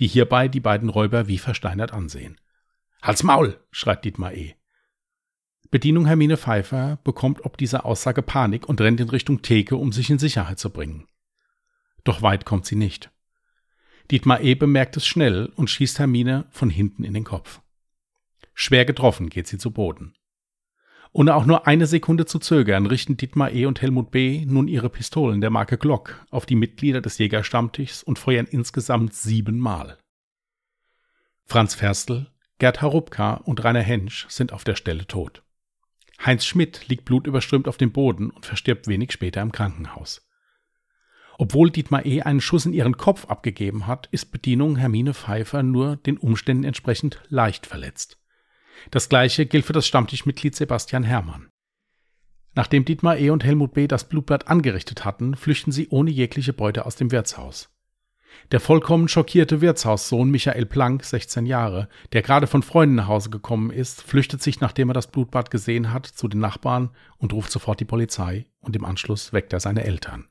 die 0.00 0.08
hierbei 0.08 0.48
die 0.48 0.58
beiden 0.58 0.88
Räuber 0.88 1.28
wie 1.28 1.38
versteinert 1.38 1.92
ansehen. 1.92 2.36
Halt's 3.00 3.22
Maul, 3.22 3.60
schreit 3.70 4.04
Dietmar 4.04 4.34
E. 4.34 4.56
Bedienung 5.70 6.06
Hermine 6.06 6.36
Pfeiffer 6.36 6.98
bekommt 7.04 7.44
ob 7.44 7.56
dieser 7.56 7.84
Aussage 7.84 8.22
Panik 8.22 8.68
und 8.68 8.80
rennt 8.80 9.00
in 9.00 9.08
Richtung 9.08 9.42
Theke, 9.42 9.76
um 9.76 9.92
sich 9.92 10.10
in 10.10 10.18
Sicherheit 10.18 10.58
zu 10.58 10.70
bringen. 10.70 11.06
Doch 12.02 12.22
weit 12.22 12.44
kommt 12.44 12.66
sie 12.66 12.76
nicht. 12.76 13.10
Dietmar 14.10 14.40
E. 14.40 14.56
bemerkt 14.56 14.96
es 14.96 15.06
schnell 15.06 15.46
und 15.54 15.70
schießt 15.70 16.00
Hermine 16.00 16.46
von 16.50 16.70
hinten 16.70 17.04
in 17.04 17.14
den 17.14 17.22
Kopf. 17.22 17.60
Schwer 18.52 18.84
getroffen 18.84 19.28
geht 19.28 19.46
sie 19.46 19.58
zu 19.58 19.70
Boden. 19.70 20.14
Ohne 21.12 21.34
auch 21.36 21.44
nur 21.44 21.68
eine 21.68 21.86
Sekunde 21.86 22.26
zu 22.26 22.40
zögern, 22.40 22.86
richten 22.86 23.16
Dietmar 23.16 23.52
E. 23.52 23.66
und 23.66 23.80
Helmut 23.80 24.10
B. 24.10 24.44
nun 24.46 24.66
ihre 24.66 24.90
Pistolen 24.90 25.40
der 25.40 25.50
Marke 25.50 25.78
Glock 25.78 26.24
auf 26.30 26.46
die 26.46 26.56
Mitglieder 26.56 27.00
des 27.00 27.18
Jägerstammtischs 27.18 28.02
und 28.02 28.18
feuern 28.18 28.46
insgesamt 28.46 29.14
siebenmal. 29.14 29.98
Franz 31.46 31.74
Ferstl, 31.74 32.26
Gerd 32.58 32.82
Harubka 32.82 33.34
und 33.34 33.62
Rainer 33.62 33.82
Hensch 33.82 34.26
sind 34.28 34.52
auf 34.52 34.64
der 34.64 34.74
Stelle 34.74 35.06
tot. 35.06 35.42
Heinz 36.24 36.44
Schmidt 36.44 36.88
liegt 36.88 37.06
blutüberströmt 37.06 37.66
auf 37.66 37.78
dem 37.78 37.92
Boden 37.92 38.30
und 38.30 38.44
verstirbt 38.44 38.86
wenig 38.86 39.12
später 39.12 39.40
im 39.40 39.52
Krankenhaus. 39.52 40.26
Obwohl 41.38 41.70
Dietmar 41.70 42.04
E. 42.04 42.20
einen 42.20 42.42
Schuss 42.42 42.66
in 42.66 42.74
ihren 42.74 42.98
Kopf 42.98 43.24
abgegeben 43.24 43.86
hat, 43.86 44.08
ist 44.10 44.30
Bedienung 44.30 44.76
Hermine 44.76 45.14
Pfeiffer 45.14 45.62
nur 45.62 45.96
den 45.96 46.18
Umständen 46.18 46.64
entsprechend 46.64 47.22
leicht 47.28 47.66
verletzt. 47.66 48.18
Das 48.90 49.08
gleiche 49.08 49.46
gilt 49.46 49.64
für 49.64 49.72
das 49.72 49.86
Stammtischmitglied 49.86 50.54
Sebastian 50.54 51.02
Hermann. 51.02 51.48
Nachdem 52.54 52.84
Dietmar 52.84 53.16
E. 53.16 53.30
und 53.30 53.42
Helmut 53.42 53.72
B. 53.72 53.86
das 53.86 54.08
Blutblatt 54.08 54.48
angerichtet 54.48 55.06
hatten, 55.06 55.34
flüchten 55.34 55.72
sie 55.72 55.88
ohne 55.88 56.10
jegliche 56.10 56.52
Beute 56.52 56.84
aus 56.84 56.96
dem 56.96 57.10
Wirtshaus. 57.10 57.70
Der 58.52 58.60
vollkommen 58.60 59.08
schockierte 59.08 59.60
Wirtshaussohn 59.60 60.30
Michael 60.30 60.66
Planck, 60.66 61.04
16 61.04 61.46
Jahre, 61.46 61.88
der 62.12 62.22
gerade 62.22 62.46
von 62.46 62.62
Freunden 62.62 62.96
nach 62.96 63.06
Hause 63.06 63.30
gekommen 63.30 63.70
ist, 63.70 64.02
flüchtet 64.02 64.42
sich, 64.42 64.60
nachdem 64.60 64.90
er 64.90 64.94
das 64.94 65.10
Blutbad 65.10 65.50
gesehen 65.50 65.92
hat, 65.92 66.06
zu 66.06 66.26
den 66.26 66.40
Nachbarn 66.40 66.90
und 67.18 67.32
ruft 67.32 67.52
sofort 67.52 67.80
die 67.80 67.84
Polizei 67.84 68.46
und 68.60 68.74
im 68.74 68.84
Anschluss 68.84 69.32
weckt 69.32 69.52
er 69.52 69.60
seine 69.60 69.84
Eltern. 69.84 70.28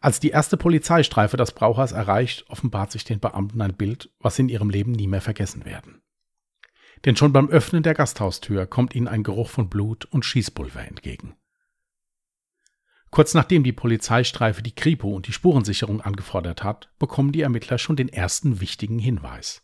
Als 0.00 0.20
die 0.20 0.30
erste 0.30 0.56
Polizeistreife 0.56 1.36
das 1.36 1.52
Brauhaus 1.52 1.92
erreicht, 1.92 2.44
offenbart 2.48 2.92
sich 2.92 3.04
den 3.04 3.20
Beamten 3.20 3.60
ein 3.60 3.74
Bild, 3.74 4.10
was 4.20 4.36
sie 4.36 4.42
in 4.42 4.48
ihrem 4.48 4.70
Leben 4.70 4.92
nie 4.92 5.08
mehr 5.08 5.20
vergessen 5.20 5.64
werden. 5.64 6.02
Denn 7.04 7.16
schon 7.16 7.32
beim 7.32 7.48
Öffnen 7.48 7.82
der 7.82 7.94
Gasthaustür 7.94 8.66
kommt 8.66 8.94
ihnen 8.94 9.08
ein 9.08 9.22
Geruch 9.22 9.48
von 9.48 9.68
Blut 9.68 10.04
und 10.04 10.24
Schießpulver 10.24 10.86
entgegen. 10.86 11.36
Kurz 13.10 13.34
nachdem 13.34 13.64
die 13.64 13.72
Polizeistreife 13.72 14.62
die 14.62 14.74
Kripo 14.74 15.08
und 15.08 15.26
die 15.26 15.32
Spurensicherung 15.32 16.00
angefordert 16.00 16.62
hat, 16.62 16.90
bekommen 16.98 17.32
die 17.32 17.40
Ermittler 17.40 17.78
schon 17.78 17.96
den 17.96 18.08
ersten 18.08 18.60
wichtigen 18.60 18.98
Hinweis. 18.98 19.62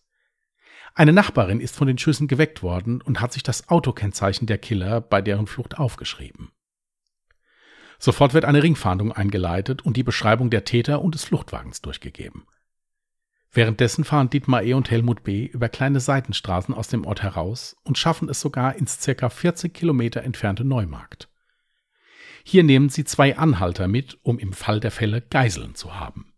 Eine 0.94 1.12
Nachbarin 1.12 1.60
ist 1.60 1.76
von 1.76 1.88
den 1.88 1.98
Schüssen 1.98 2.28
geweckt 2.28 2.62
worden 2.62 3.00
und 3.02 3.20
hat 3.20 3.32
sich 3.32 3.42
das 3.42 3.68
Autokennzeichen 3.68 4.46
der 4.46 4.58
Killer 4.58 5.00
bei 5.00 5.20
deren 5.20 5.46
Flucht 5.46 5.76
aufgeschrieben. 5.78 6.52
Sofort 7.98 8.34
wird 8.34 8.44
eine 8.44 8.62
Ringfahndung 8.62 9.12
eingeleitet 9.12 9.82
und 9.82 9.96
die 9.96 10.02
Beschreibung 10.02 10.50
der 10.50 10.64
Täter 10.64 11.02
und 11.02 11.14
des 11.14 11.24
Fluchtwagens 11.24 11.82
durchgegeben. 11.82 12.46
Währenddessen 13.50 14.04
fahren 14.04 14.30
Dietmar 14.30 14.64
E. 14.64 14.74
und 14.74 14.90
Helmut 14.90 15.22
B. 15.22 15.46
über 15.46 15.68
kleine 15.68 16.00
Seitenstraßen 16.00 16.74
aus 16.74 16.88
dem 16.88 17.06
Ort 17.06 17.22
heraus 17.22 17.76
und 17.84 17.98
schaffen 17.98 18.28
es 18.28 18.40
sogar 18.40 18.76
ins 18.76 19.00
circa 19.00 19.28
40 19.28 19.72
Kilometer 19.72 20.22
entfernte 20.22 20.64
Neumarkt. 20.64 21.28
Hier 22.44 22.62
nehmen 22.62 22.90
sie 22.90 23.04
zwei 23.04 23.36
Anhalter 23.36 23.88
mit, 23.88 24.18
um 24.22 24.38
im 24.38 24.52
Fall 24.52 24.78
der 24.78 24.90
Fälle 24.90 25.22
Geiseln 25.22 25.74
zu 25.74 25.98
haben. 25.98 26.32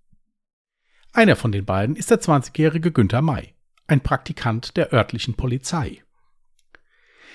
Einer 1.13 1.37
von 1.37 1.51
den 1.51 1.65
beiden 1.65 1.97
ist 1.97 2.11
der 2.11 2.21
20-jährige 2.21 2.93
Günther 2.93 3.23
May, 3.23 3.55
ein 3.87 4.03
Praktikant 4.03 4.77
der 4.77 4.93
örtlichen 4.93 5.35
Polizei. 5.35 6.03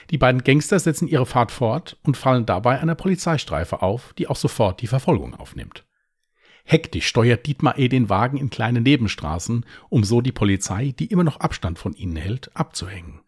Die 0.10 0.18
beiden 0.18 0.44
Gangster 0.44 0.80
setzen 0.80 1.08
ihre 1.08 1.25
Fahrt 1.25 1.51
fort 1.51 1.98
und 2.04 2.18
fallen 2.18 2.46
dabei 2.46 2.80
einer 2.80 2.96
Polizeistreife 2.96 3.82
auf, 3.82 4.13
die 4.13 4.28
auch 4.28 4.36
sofort 4.36 4.82
die 4.82 4.88
Verfolgung 4.88 5.36
aufnimmt. 5.36 5.86
Hektisch 6.63 7.08
steuert 7.08 7.48
Dietmar 7.48 7.78
E. 7.78 7.88
den 7.88 8.10
Wagen 8.10 8.38
in 8.38 8.50
kleine 8.50 8.82
Nebenstraßen, 8.82 9.66
um 9.90 10.04
so 10.04 10.22
die 10.22 10.32
Polizei, 10.32 10.94
die 10.98 11.08
immer 11.08 11.24
noch 11.24 11.40
Abstand 11.40 11.80
von 11.80 11.94
ihnen 11.94 12.16
hält, 12.16 12.56
abzuhängen. 12.56 13.21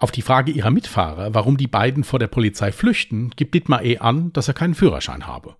Auf 0.00 0.12
die 0.12 0.22
Frage 0.22 0.52
ihrer 0.52 0.70
Mitfahrer, 0.70 1.34
warum 1.34 1.56
die 1.56 1.66
beiden 1.66 2.04
vor 2.04 2.20
der 2.20 2.28
Polizei 2.28 2.70
flüchten, 2.70 3.30
gibt 3.30 3.54
Dietmar 3.54 3.82
E. 3.82 3.98
an, 3.98 4.32
dass 4.32 4.46
er 4.46 4.54
keinen 4.54 4.76
Führerschein 4.76 5.26
habe. 5.26 5.56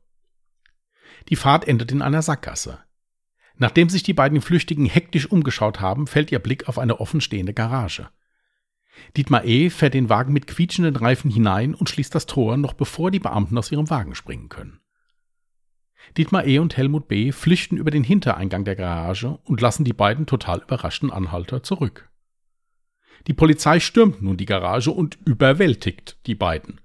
Die 1.29 1.35
Fahrt 1.37 1.67
endet 1.67 1.91
in 1.91 2.03
einer 2.03 2.23
Sackgasse. 2.23 2.79
Nachdem 3.57 3.89
sich 3.89 4.05
die 4.05 4.15
beiden 4.15 4.41
Flüchtigen 4.41 4.87
hektisch 4.87 5.27
umgeschaut 5.27 5.81
haben, 5.81 6.07
fällt 6.07 6.31
ihr 6.31 6.39
Blick 6.39 6.69
auf 6.69 6.79
eine 6.79 7.01
offenstehende 7.01 7.53
Garage. 7.53 8.09
Dietmar 9.17 9.45
E. 9.45 9.71
fährt 9.71 9.95
den 9.95 10.09
Wagen 10.09 10.33
mit 10.33 10.47
quietschenden 10.47 10.95
Reifen 10.95 11.31
hinein 11.33 11.75
und 11.75 11.91
schließt 11.91 12.15
das 12.15 12.27
Tor, 12.27 12.57
noch 12.57 12.75
bevor 12.75 13.11
die 13.11 13.19
Beamten 13.19 13.59
aus 13.59 13.73
ihrem 13.73 13.91
Wagen 13.91 14.15
springen 14.15 14.49
können. 14.49 14.81
Dietmar 16.17 16.47
E. 16.47 16.61
und 16.61 16.77
Helmut 16.77 17.09
B. 17.09 17.33
flüchten 17.33 17.77
über 17.77 17.91
den 17.91 18.05
Hintereingang 18.05 18.65
der 18.65 18.77
Garage 18.77 19.39
und 19.43 19.61
lassen 19.61 19.85
die 19.85 19.93
beiden 19.93 20.27
total 20.27 20.61
überraschten 20.61 21.11
Anhalter 21.11 21.65
zurück. 21.65 22.08
Die 23.29 23.35
Polizei 23.35 23.79
stürmt 23.79 24.23
nun 24.23 24.39
die 24.39 24.47
Garage 24.47 24.91
und 24.91 25.19
überwältigt 25.27 26.17
die 26.27 26.35
beiden. 26.35 26.81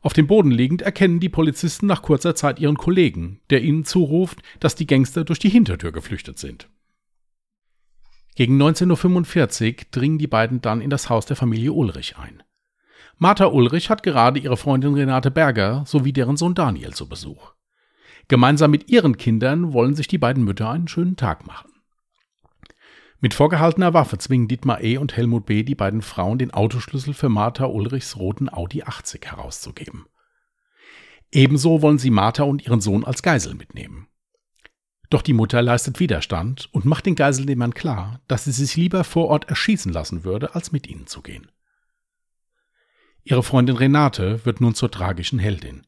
Auf 0.00 0.12
dem 0.12 0.28
Boden 0.28 0.52
liegend 0.52 0.82
erkennen 0.82 1.20
die 1.20 1.28
Polizisten 1.28 1.86
nach 1.86 2.02
kurzer 2.02 2.34
Zeit 2.34 2.60
ihren 2.60 2.76
Kollegen, 2.76 3.40
der 3.50 3.62
ihnen 3.62 3.84
zuruft, 3.84 4.40
dass 4.60 4.76
die 4.76 4.86
Gangster 4.86 5.24
durch 5.24 5.40
die 5.40 5.48
Hintertür 5.48 5.92
geflüchtet 5.92 6.38
sind. 6.38 6.68
Gegen 8.36 8.60
19.45 8.60 9.72
Uhr 9.72 9.84
dringen 9.90 10.18
die 10.18 10.26
beiden 10.28 10.60
dann 10.60 10.80
in 10.80 10.90
das 10.90 11.10
Haus 11.10 11.26
der 11.26 11.36
Familie 11.36 11.72
Ulrich 11.72 12.16
ein. 12.16 12.42
Martha 13.18 13.46
Ulrich 13.46 13.90
hat 13.90 14.02
gerade 14.02 14.38
ihre 14.38 14.56
Freundin 14.56 14.94
Renate 14.94 15.30
Berger 15.30 15.84
sowie 15.86 16.12
deren 16.12 16.36
Sohn 16.36 16.54
Daniel 16.54 16.94
zu 16.94 17.08
Besuch. 17.08 17.52
Gemeinsam 18.28 18.70
mit 18.70 18.90
ihren 18.90 19.16
Kindern 19.16 19.72
wollen 19.72 19.94
sich 19.94 20.06
die 20.06 20.18
beiden 20.18 20.44
Mütter 20.44 20.70
einen 20.70 20.88
schönen 20.88 21.16
Tag 21.16 21.46
machen. 21.46 21.71
Mit 23.22 23.34
vorgehaltener 23.34 23.94
Waffe 23.94 24.18
zwingen 24.18 24.48
Dietmar 24.48 24.82
E. 24.82 24.96
und 24.98 25.16
Helmut 25.16 25.46
B. 25.46 25.62
die 25.62 25.76
beiden 25.76 26.02
Frauen, 26.02 26.38
den 26.38 26.50
Autoschlüssel 26.50 27.14
für 27.14 27.28
Martha 27.28 27.66
Ulrichs 27.66 28.16
roten 28.16 28.52
Audi 28.52 28.82
80 28.82 29.24
herauszugeben. 29.24 30.06
Ebenso 31.30 31.82
wollen 31.82 31.98
sie 31.98 32.10
Martha 32.10 32.42
und 32.42 32.66
ihren 32.66 32.80
Sohn 32.80 33.04
als 33.04 33.22
Geisel 33.22 33.54
mitnehmen. 33.54 34.08
Doch 35.08 35.22
die 35.22 35.34
Mutter 35.34 35.62
leistet 35.62 36.00
Widerstand 36.00 36.68
und 36.72 36.84
macht 36.84 37.06
den 37.06 37.14
Geiselnehmern 37.14 37.74
klar, 37.74 38.20
dass 38.26 38.46
sie 38.46 38.50
sich 38.50 38.74
lieber 38.74 39.04
vor 39.04 39.28
Ort 39.28 39.48
erschießen 39.48 39.92
lassen 39.92 40.24
würde, 40.24 40.56
als 40.56 40.72
mit 40.72 40.88
ihnen 40.88 41.06
zu 41.06 41.22
gehen. 41.22 41.48
Ihre 43.22 43.44
Freundin 43.44 43.76
Renate 43.76 44.44
wird 44.44 44.60
nun 44.60 44.74
zur 44.74 44.90
tragischen 44.90 45.38
Heldin. 45.38 45.86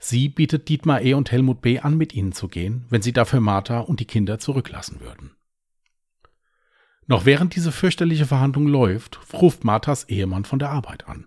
Sie 0.00 0.28
bietet 0.28 0.68
Dietmar 0.68 1.00
E. 1.02 1.14
und 1.14 1.30
Helmut 1.30 1.60
B. 1.60 1.78
an, 1.78 1.96
mit 1.96 2.12
ihnen 2.12 2.32
zu 2.32 2.48
gehen, 2.48 2.86
wenn 2.90 3.02
sie 3.02 3.12
dafür 3.12 3.38
Martha 3.38 3.78
und 3.78 4.00
die 4.00 4.04
Kinder 4.04 4.40
zurücklassen 4.40 4.98
würden. 4.98 5.35
Noch 7.06 7.24
während 7.24 7.54
diese 7.54 7.72
fürchterliche 7.72 8.26
Verhandlung 8.26 8.66
läuft, 8.66 9.20
ruft 9.32 9.64
Marthas 9.64 10.04
Ehemann 10.04 10.44
von 10.44 10.58
der 10.58 10.70
Arbeit 10.70 11.08
an. 11.08 11.26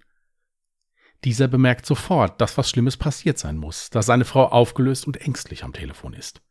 Dieser 1.24 1.48
bemerkt 1.48 1.86
sofort, 1.86 2.40
dass 2.40 2.58
was 2.58 2.70
Schlimmes 2.70 2.98
passiert 2.98 3.38
sein 3.38 3.58
muss, 3.58 3.90
da 3.90 4.02
seine 4.02 4.26
Frau 4.26 4.46
aufgelöst 4.46 5.08
und 5.08 5.18
ängstlich 5.18 5.64
am 5.64 5.74
Telefon 5.74 6.14
ist. 6.14 6.42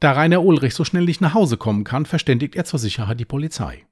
Da 0.00 0.12
Rainer 0.12 0.42
Ulrich 0.42 0.74
so 0.74 0.84
schnell 0.84 1.04
nicht 1.04 1.20
nach 1.20 1.34
Hause 1.34 1.56
kommen 1.56 1.84
kann, 1.84 2.06
verständigt 2.06 2.56
er 2.56 2.64
zur 2.64 2.78
Sicherheit 2.78 3.18
die 3.20 3.24
Polizei. 3.24 3.86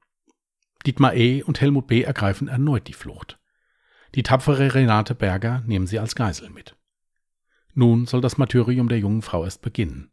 Dietmar 0.87 1.14
E. 1.14 1.42
und 1.42 1.61
Helmut 1.61 1.87
B. 1.87 2.02
ergreifen 2.02 2.49
erneut 2.49 2.87
die 2.87 2.92
Flucht. 2.92 3.38
Die 4.14 4.23
tapfere 4.23 4.75
Renate 4.75 5.14
Berger 5.14 5.62
nehmen 5.66 5.87
sie 5.87 5.99
als 5.99 6.14
Geisel 6.14 6.49
mit. 6.50 6.76
Nun 7.75 8.06
soll 8.06 8.20
das 8.20 8.38
Martyrium 8.38 8.88
der 8.88 8.99
jungen 8.99 9.23
Frau 9.23 9.44
erst 9.44 9.62
beginnen. 9.62 10.11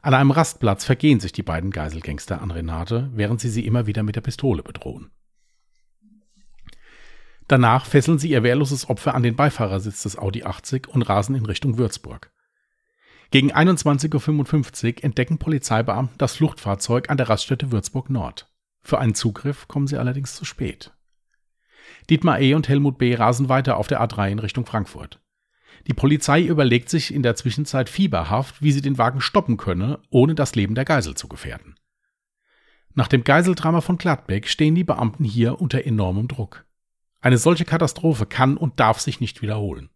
An 0.00 0.14
einem 0.14 0.30
Rastplatz 0.30 0.84
vergehen 0.84 1.20
sich 1.20 1.32
die 1.32 1.42
beiden 1.42 1.70
Geiselgangster 1.70 2.40
an 2.40 2.50
Renate, 2.50 3.10
während 3.12 3.40
sie 3.40 3.50
sie 3.50 3.66
immer 3.66 3.86
wieder 3.86 4.02
mit 4.02 4.16
der 4.16 4.20
Pistole 4.20 4.62
bedrohen. 4.62 5.10
Danach 7.48 7.86
fesseln 7.86 8.18
sie 8.18 8.30
ihr 8.30 8.42
wehrloses 8.42 8.88
Opfer 8.88 9.14
an 9.14 9.22
den 9.22 9.34
Beifahrersitz 9.34 10.02
des 10.02 10.18
Audi 10.18 10.44
80 10.44 10.88
und 10.88 11.02
rasen 11.02 11.34
in 11.34 11.46
Richtung 11.46 11.78
Würzburg. 11.78 12.30
Gegen 13.30 13.52
21.55 13.52 14.98
Uhr 14.98 15.04
entdecken 15.04 15.38
Polizeibeamten 15.38 16.16
das 16.18 16.36
Fluchtfahrzeug 16.36 17.10
an 17.10 17.16
der 17.16 17.28
Raststätte 17.28 17.72
Würzburg 17.72 18.10
Nord. 18.10 18.50
Für 18.82 18.98
einen 18.98 19.14
Zugriff 19.14 19.66
kommen 19.66 19.86
sie 19.86 19.98
allerdings 19.98 20.34
zu 20.34 20.44
spät. 20.44 20.92
Dietmar 22.08 22.40
E. 22.40 22.54
und 22.54 22.68
Helmut 22.68 22.98
B. 22.98 23.14
rasen 23.14 23.48
weiter 23.48 23.76
auf 23.76 23.86
der 23.86 24.00
A3 24.02 24.30
in 24.30 24.38
Richtung 24.38 24.64
Frankfurt. 24.64 25.20
Die 25.86 25.94
Polizei 25.94 26.42
überlegt 26.42 26.88
sich 26.90 27.14
in 27.14 27.22
der 27.22 27.36
Zwischenzeit 27.36 27.88
fieberhaft, 27.88 28.62
wie 28.62 28.72
sie 28.72 28.82
den 28.82 28.98
Wagen 28.98 29.20
stoppen 29.20 29.56
könne, 29.56 30.00
ohne 30.10 30.34
das 30.34 30.54
Leben 30.54 30.74
der 30.74 30.84
Geisel 30.84 31.14
zu 31.14 31.28
gefährden. 31.28 31.76
Nach 32.94 33.08
dem 33.08 33.24
Geiseldrama 33.24 33.80
von 33.80 33.96
Gladbeck 33.96 34.48
stehen 34.48 34.74
die 34.74 34.84
Beamten 34.84 35.24
hier 35.24 35.60
unter 35.60 35.84
enormem 35.84 36.26
Druck. 36.28 36.66
Eine 37.20 37.38
solche 37.38 37.64
Katastrophe 37.64 38.26
kann 38.26 38.56
und 38.56 38.80
darf 38.80 39.00
sich 39.00 39.20
nicht 39.20 39.42
wiederholen. 39.42 39.90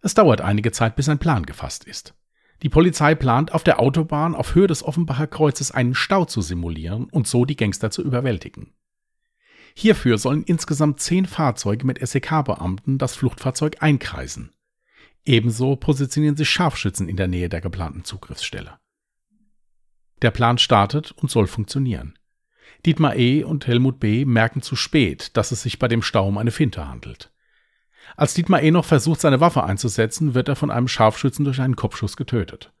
Es 0.00 0.14
dauert 0.14 0.40
einige 0.40 0.72
Zeit, 0.72 0.96
bis 0.96 1.08
ein 1.08 1.18
Plan 1.18 1.46
gefasst 1.46 1.84
ist. 1.84 2.14
Die 2.62 2.68
Polizei 2.68 3.14
plant, 3.14 3.52
auf 3.52 3.64
der 3.64 3.80
Autobahn 3.80 4.34
auf 4.34 4.54
Höhe 4.54 4.66
des 4.66 4.82
Offenbacher 4.82 5.26
Kreuzes 5.26 5.70
einen 5.70 5.94
Stau 5.94 6.24
zu 6.24 6.40
simulieren 6.40 7.04
und 7.04 7.26
so 7.26 7.44
die 7.44 7.56
Gangster 7.56 7.90
zu 7.90 8.02
überwältigen. 8.02 8.72
Hierfür 9.78 10.16
sollen 10.16 10.42
insgesamt 10.42 11.00
zehn 11.00 11.26
Fahrzeuge 11.26 11.84
mit 11.86 11.98
SEK-Beamten 11.98 12.96
das 12.96 13.14
Fluchtfahrzeug 13.14 13.82
einkreisen. 13.82 14.54
Ebenso 15.26 15.76
positionieren 15.76 16.34
sich 16.34 16.48
Scharfschützen 16.48 17.10
in 17.10 17.16
der 17.16 17.28
Nähe 17.28 17.50
der 17.50 17.60
geplanten 17.60 18.02
Zugriffsstelle. 18.02 18.78
Der 20.22 20.30
Plan 20.30 20.56
startet 20.56 21.12
und 21.12 21.30
soll 21.30 21.46
funktionieren. 21.46 22.18
Dietmar 22.86 23.16
E. 23.16 23.44
und 23.44 23.66
Helmut 23.66 24.00
B. 24.00 24.24
merken 24.24 24.62
zu 24.62 24.76
spät, 24.76 25.36
dass 25.36 25.52
es 25.52 25.60
sich 25.60 25.78
bei 25.78 25.88
dem 25.88 26.00
Stau 26.00 26.26
um 26.26 26.38
eine 26.38 26.52
Finte 26.52 26.88
handelt. 26.88 27.30
Als 28.16 28.32
Dietmar 28.32 28.62
E. 28.62 28.70
noch 28.70 28.86
versucht, 28.86 29.20
seine 29.20 29.40
Waffe 29.40 29.62
einzusetzen, 29.64 30.32
wird 30.32 30.48
er 30.48 30.56
von 30.56 30.70
einem 30.70 30.88
Scharfschützen 30.88 31.44
durch 31.44 31.60
einen 31.60 31.76
Kopfschuss 31.76 32.16
getötet. 32.16 32.72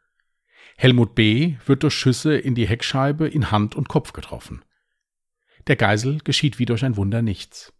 Helmut 0.78 1.14
B. 1.14 1.56
wird 1.66 1.82
durch 1.82 1.94
Schüsse 1.94 2.38
in 2.38 2.54
die 2.54 2.66
Heckscheibe, 2.66 3.28
in 3.28 3.50
Hand 3.50 3.74
und 3.74 3.90
Kopf 3.90 4.14
getroffen. 4.14 4.64
Der 5.66 5.76
Geisel 5.76 6.18
geschieht 6.22 6.58
wie 6.58 6.64
durch 6.64 6.84
ein 6.84 6.96
Wunder 6.96 7.22
nichts. 7.22 7.72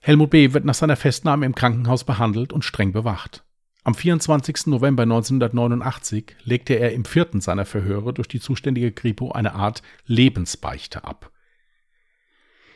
Helmut 0.00 0.30
B. 0.30 0.52
wird 0.52 0.64
nach 0.64 0.74
seiner 0.74 0.96
Festnahme 0.96 1.46
im 1.46 1.54
Krankenhaus 1.54 2.04
behandelt 2.04 2.52
und 2.52 2.64
streng 2.64 2.92
bewacht. 2.92 3.44
Am 3.84 3.94
24. 3.94 4.66
November 4.66 5.04
1989 5.04 6.36
legte 6.44 6.74
er 6.74 6.92
im 6.92 7.04
vierten 7.04 7.40
seiner 7.40 7.64
Verhöre 7.64 8.12
durch 8.12 8.28
die 8.28 8.40
zuständige 8.40 8.92
Kripo 8.92 9.32
eine 9.32 9.54
Art 9.54 9.82
Lebensbeichte 10.06 11.04
ab. 11.04 11.30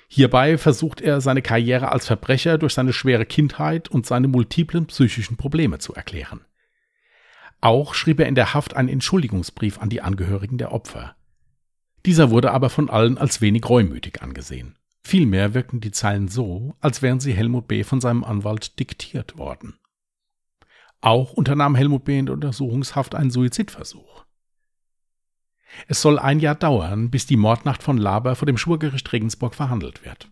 Hierbei 0.09 0.59
versucht 0.59 1.01
er 1.01 1.21
seine 1.21 1.43
Karriere 1.43 1.91
als 1.91 2.07
Verbrecher 2.07 2.57
durch 2.57 2.75
seine 2.75 2.93
schwere 2.93 3.27
Kindheit 3.27 3.89
und 3.89 4.07
seine 4.07 4.29
multiplen 4.29 4.87
psychischen 4.87 5.37
Probleme 5.37 5.79
zu 5.79 5.95
erklären. 5.95 6.45
Auch 7.61 7.95
schrieb 7.95 8.21
er 8.21 8.27
in 8.27 8.35
der 8.35 8.55
Haft 8.55 8.75
einen 8.75 8.89
Entschuldigungsbrief 8.89 9.79
an 9.79 9.89
die 9.89 10.03
Angehörigen 10.03 10.59
der 10.59 10.73
Opfer. 10.73 11.17
Dieser 12.07 12.31
wurde 12.31 12.53
aber 12.53 12.71
von 12.71 12.91
allen 12.91 13.19
als 13.19 13.41
wenig 13.41 13.69
reumütig 13.69 14.23
angesehen. 14.23 14.77
Vielmehr 15.03 15.55
wirkten 15.55 15.81
die 15.81 15.91
Zeilen 15.91 16.29
so, 16.29 16.75
als 16.81 17.03
wären 17.03 17.21
sie 17.21 17.35
Helmut 17.35 17.69
B. 17.69 17.85
von 17.85 18.01
seinem 18.01 18.25
Anwalt 18.25 18.79
diktiert 18.79 19.37
worden. 19.37 19.79
Auch 21.01 21.33
unternahm 21.33 21.75
Helmut 21.75 22.05
B. 22.05 22.19
in 22.19 22.27
der 22.27 22.35
Untersuchungshaft 22.35 23.15
einen 23.15 23.31
Suizidversuch. 23.31 24.25
Es 25.89 26.01
soll 26.01 26.19
ein 26.19 26.41
Jahr 26.41 26.55
dauern, 26.55 27.11
bis 27.11 27.27
die 27.27 27.37
Mordnacht 27.37 27.83
von 27.83 27.99
Laber 27.99 28.37
vor 28.37 28.47
dem 28.47 28.57
Schwurgericht 28.57 29.13
Regensburg 29.13 29.55
verhandelt 29.55 30.05
wird. 30.05 30.31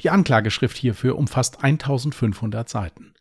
Die 0.00 0.10
Anklageschrift 0.10 0.76
hierfür 0.76 1.16
umfasst 1.16 1.64
1500 1.64 2.68
Seiten. 2.68 3.14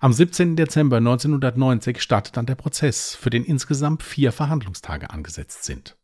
Am 0.00 0.12
17. 0.12 0.54
Dezember 0.54 0.98
1990 0.98 2.00
startet 2.00 2.36
dann 2.36 2.46
der 2.46 2.54
Prozess, 2.54 3.16
für 3.16 3.30
den 3.30 3.44
insgesamt 3.44 4.04
vier 4.04 4.30
Verhandlungstage 4.30 5.10
angesetzt 5.10 5.64
sind. 5.64 5.97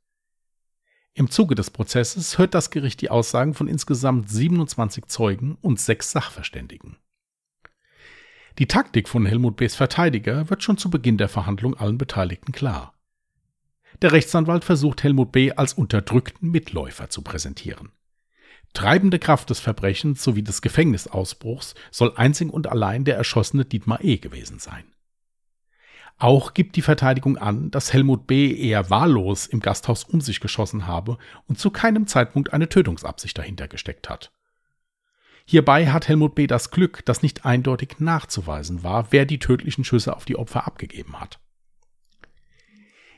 Im 1.16 1.30
Zuge 1.30 1.54
des 1.54 1.70
Prozesses 1.70 2.38
hört 2.38 2.54
das 2.54 2.70
Gericht 2.70 3.00
die 3.00 3.08
Aussagen 3.08 3.54
von 3.54 3.68
insgesamt 3.68 4.28
27 4.28 5.06
Zeugen 5.06 5.56
und 5.62 5.78
sechs 5.78 6.10
Sachverständigen. 6.10 6.96
Die 8.58 8.66
Taktik 8.66 9.08
von 9.08 9.24
Helmut 9.24 9.56
B.'s 9.56 9.76
Verteidiger 9.76 10.50
wird 10.50 10.64
schon 10.64 10.76
zu 10.76 10.90
Beginn 10.90 11.16
der 11.16 11.28
Verhandlung 11.28 11.74
allen 11.76 11.98
Beteiligten 11.98 12.50
klar. 12.50 12.94
Der 14.02 14.10
Rechtsanwalt 14.10 14.64
versucht 14.64 15.04
Helmut 15.04 15.30
B. 15.30 15.52
als 15.52 15.74
unterdrückten 15.74 16.50
Mitläufer 16.50 17.08
zu 17.10 17.22
präsentieren. 17.22 17.92
Treibende 18.72 19.20
Kraft 19.20 19.50
des 19.50 19.60
Verbrechens 19.60 20.24
sowie 20.24 20.42
des 20.42 20.62
Gefängnisausbruchs 20.62 21.76
soll 21.92 22.12
einzig 22.16 22.52
und 22.52 22.66
allein 22.66 23.04
der 23.04 23.16
erschossene 23.16 23.64
Dietmar 23.64 24.02
E. 24.02 24.16
gewesen 24.16 24.58
sein. 24.58 24.84
Auch 26.16 26.54
gibt 26.54 26.76
die 26.76 26.82
Verteidigung 26.82 27.38
an, 27.38 27.70
dass 27.70 27.92
Helmut 27.92 28.26
B. 28.26 28.54
eher 28.54 28.88
wahllos 28.88 29.46
im 29.46 29.60
Gasthaus 29.60 30.04
um 30.04 30.20
sich 30.20 30.40
geschossen 30.40 30.86
habe 30.86 31.18
und 31.48 31.58
zu 31.58 31.70
keinem 31.70 32.06
Zeitpunkt 32.06 32.52
eine 32.52 32.68
Tötungsabsicht 32.68 33.36
dahinter 33.36 33.68
gesteckt 33.68 34.08
hat. 34.08 34.30
Hierbei 35.44 35.90
hat 35.90 36.08
Helmut 36.08 36.34
B. 36.34 36.46
das 36.46 36.70
Glück, 36.70 37.04
dass 37.04 37.22
nicht 37.22 37.44
eindeutig 37.44 37.96
nachzuweisen 37.98 38.82
war, 38.82 39.08
wer 39.10 39.26
die 39.26 39.38
tödlichen 39.38 39.84
Schüsse 39.84 40.16
auf 40.16 40.24
die 40.24 40.36
Opfer 40.36 40.66
abgegeben 40.66 41.20
hat. 41.20 41.38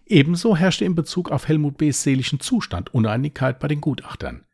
Ebenso 0.07 0.57
herrschte 0.57 0.85
in 0.85 0.95
Bezug 0.95 1.31
auf 1.31 1.49
Helmut 1.49 1.79
B.s 1.79 2.03
seelischen 2.03 2.41
Zustand 2.41 2.95
Uneinigkeit 2.95 3.59
bei 3.59 3.69
den 3.69 3.81
Gutachtern. 3.81 4.45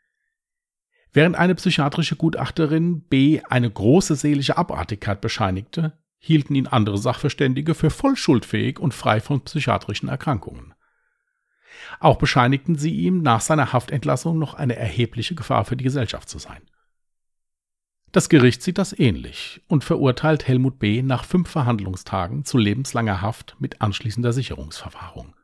Während 1.12 1.36
eine 1.36 1.54
psychiatrische 1.54 2.16
Gutachterin 2.16 3.02
B. 3.02 3.42
eine 3.48 3.70
große 3.70 4.16
seelische 4.16 4.56
Abartigkeit 4.56 5.20
bescheinigte, 5.20 5.98
hielten 6.24 6.54
ihn 6.54 6.68
andere 6.68 6.98
Sachverständige 6.98 7.74
für 7.74 7.90
voll 7.90 8.14
schuldfähig 8.14 8.78
und 8.78 8.94
frei 8.94 9.20
von 9.20 9.40
psychiatrischen 9.40 10.08
Erkrankungen. 10.08 10.72
Auch 11.98 12.16
bescheinigten 12.16 12.76
sie 12.76 12.94
ihm 12.94 13.22
nach 13.22 13.40
seiner 13.40 13.72
Haftentlassung 13.72 14.38
noch 14.38 14.54
eine 14.54 14.76
erhebliche 14.76 15.34
Gefahr 15.34 15.64
für 15.64 15.76
die 15.76 15.84
Gesellschaft 15.84 16.28
zu 16.28 16.38
sein. 16.38 16.62
Das 18.12 18.28
Gericht 18.28 18.62
sieht 18.62 18.78
das 18.78 18.96
ähnlich 18.96 19.62
und 19.66 19.82
verurteilt 19.82 20.46
Helmut 20.46 20.78
B. 20.78 21.02
nach 21.02 21.24
fünf 21.24 21.50
Verhandlungstagen 21.50 22.44
zu 22.44 22.56
lebenslanger 22.56 23.20
Haft 23.20 23.56
mit 23.58 23.80
anschließender 23.80 24.32
Sicherungsverwahrung. 24.32 25.34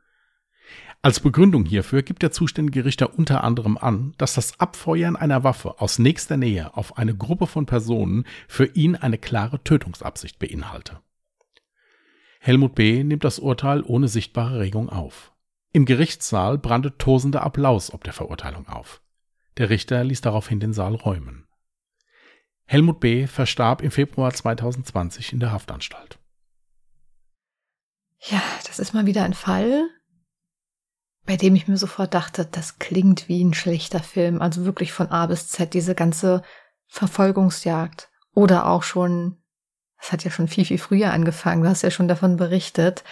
Als 1.01 1.21
Begründung 1.21 1.63
hierfür 1.63 2.03
gibt 2.03 2.23
der 2.23 2.31
zuständige 2.31 2.83
Richter 2.83 3.17
unter 3.17 3.43
anderem 3.45 3.77
an, 3.77 4.13
dass 4.17 4.33
das 4.33 4.59
Abfeuern 4.59 5.15
einer 5.15 5.45
Waffe 5.45 5.79
aus 5.79 5.97
nächster 5.97 6.35
Nähe 6.35 6.75
auf 6.75 6.97
eine 6.97 7.15
Gruppe 7.15 7.47
von 7.47 7.65
Personen 7.65 8.25
für 8.49 8.65
ihn 8.65 8.97
eine 8.97 9.17
klare 9.17 9.63
Tötungsabsicht 9.63 10.39
beinhalte. 10.39 10.99
Helmut 12.41 12.75
B. 12.75 13.03
nimmt 13.05 13.23
das 13.23 13.39
Urteil 13.39 13.81
ohne 13.81 14.09
sichtbare 14.09 14.59
Regung 14.59 14.89
auf. 14.89 15.31
Im 15.71 15.85
Gerichtssaal 15.85 16.57
brannte 16.57 16.97
tosender 16.97 17.43
Applaus 17.43 17.93
ob 17.93 18.03
der 18.03 18.13
Verurteilung 18.13 18.67
auf. 18.67 19.01
Der 19.57 19.69
Richter 19.69 20.03
ließ 20.03 20.19
daraufhin 20.19 20.59
den 20.59 20.73
Saal 20.73 20.95
räumen. 20.95 21.47
Helmut 22.65 22.99
B. 22.99 23.25
verstarb 23.25 23.81
im 23.81 23.91
Februar 23.91 24.33
2020 24.33 25.31
in 25.31 25.39
der 25.39 25.51
Haftanstalt. 25.51 26.19
Ja, 28.19 28.41
das 28.67 28.79
ist 28.79 28.93
mal 28.93 29.05
wieder 29.05 29.23
ein 29.23 29.33
Fall, 29.33 29.89
bei 31.29 31.37
dem 31.37 31.53
ich 31.53 31.67
mir 31.67 31.77
sofort 31.77 32.15
dachte, 32.15 32.47
das 32.51 32.79
klingt 32.79 33.29
wie 33.29 33.43
ein 33.43 33.53
schlechter 33.53 33.99
Film. 33.99 34.41
Also 34.41 34.65
wirklich 34.65 34.91
von 34.91 35.11
A 35.11 35.27
bis 35.27 35.47
Z, 35.47 35.75
diese 35.75 35.93
ganze 35.93 36.41
Verfolgungsjagd. 36.87 38.09
Oder 38.33 38.65
auch 38.65 38.81
schon, 38.81 39.37
das 39.99 40.11
hat 40.11 40.23
ja 40.23 40.31
schon 40.31 40.47
viel, 40.47 40.65
viel 40.65 40.79
früher 40.79 41.13
angefangen, 41.13 41.61
du 41.61 41.69
hast 41.69 41.83
ja 41.83 41.91
schon 41.91 42.07
davon 42.07 42.35
berichtet, 42.35 43.03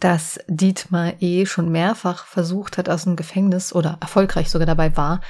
dass 0.00 0.38
Dietmar 0.48 1.14
E. 1.20 1.46
schon 1.46 1.72
mehrfach 1.72 2.26
versucht 2.26 2.76
hat, 2.76 2.90
aus 2.90 3.04
dem 3.04 3.16
Gefängnis 3.16 3.72
oder 3.72 3.96
erfolgreich 4.02 4.50
sogar 4.50 4.66
dabei 4.66 4.94
war, 4.94 5.22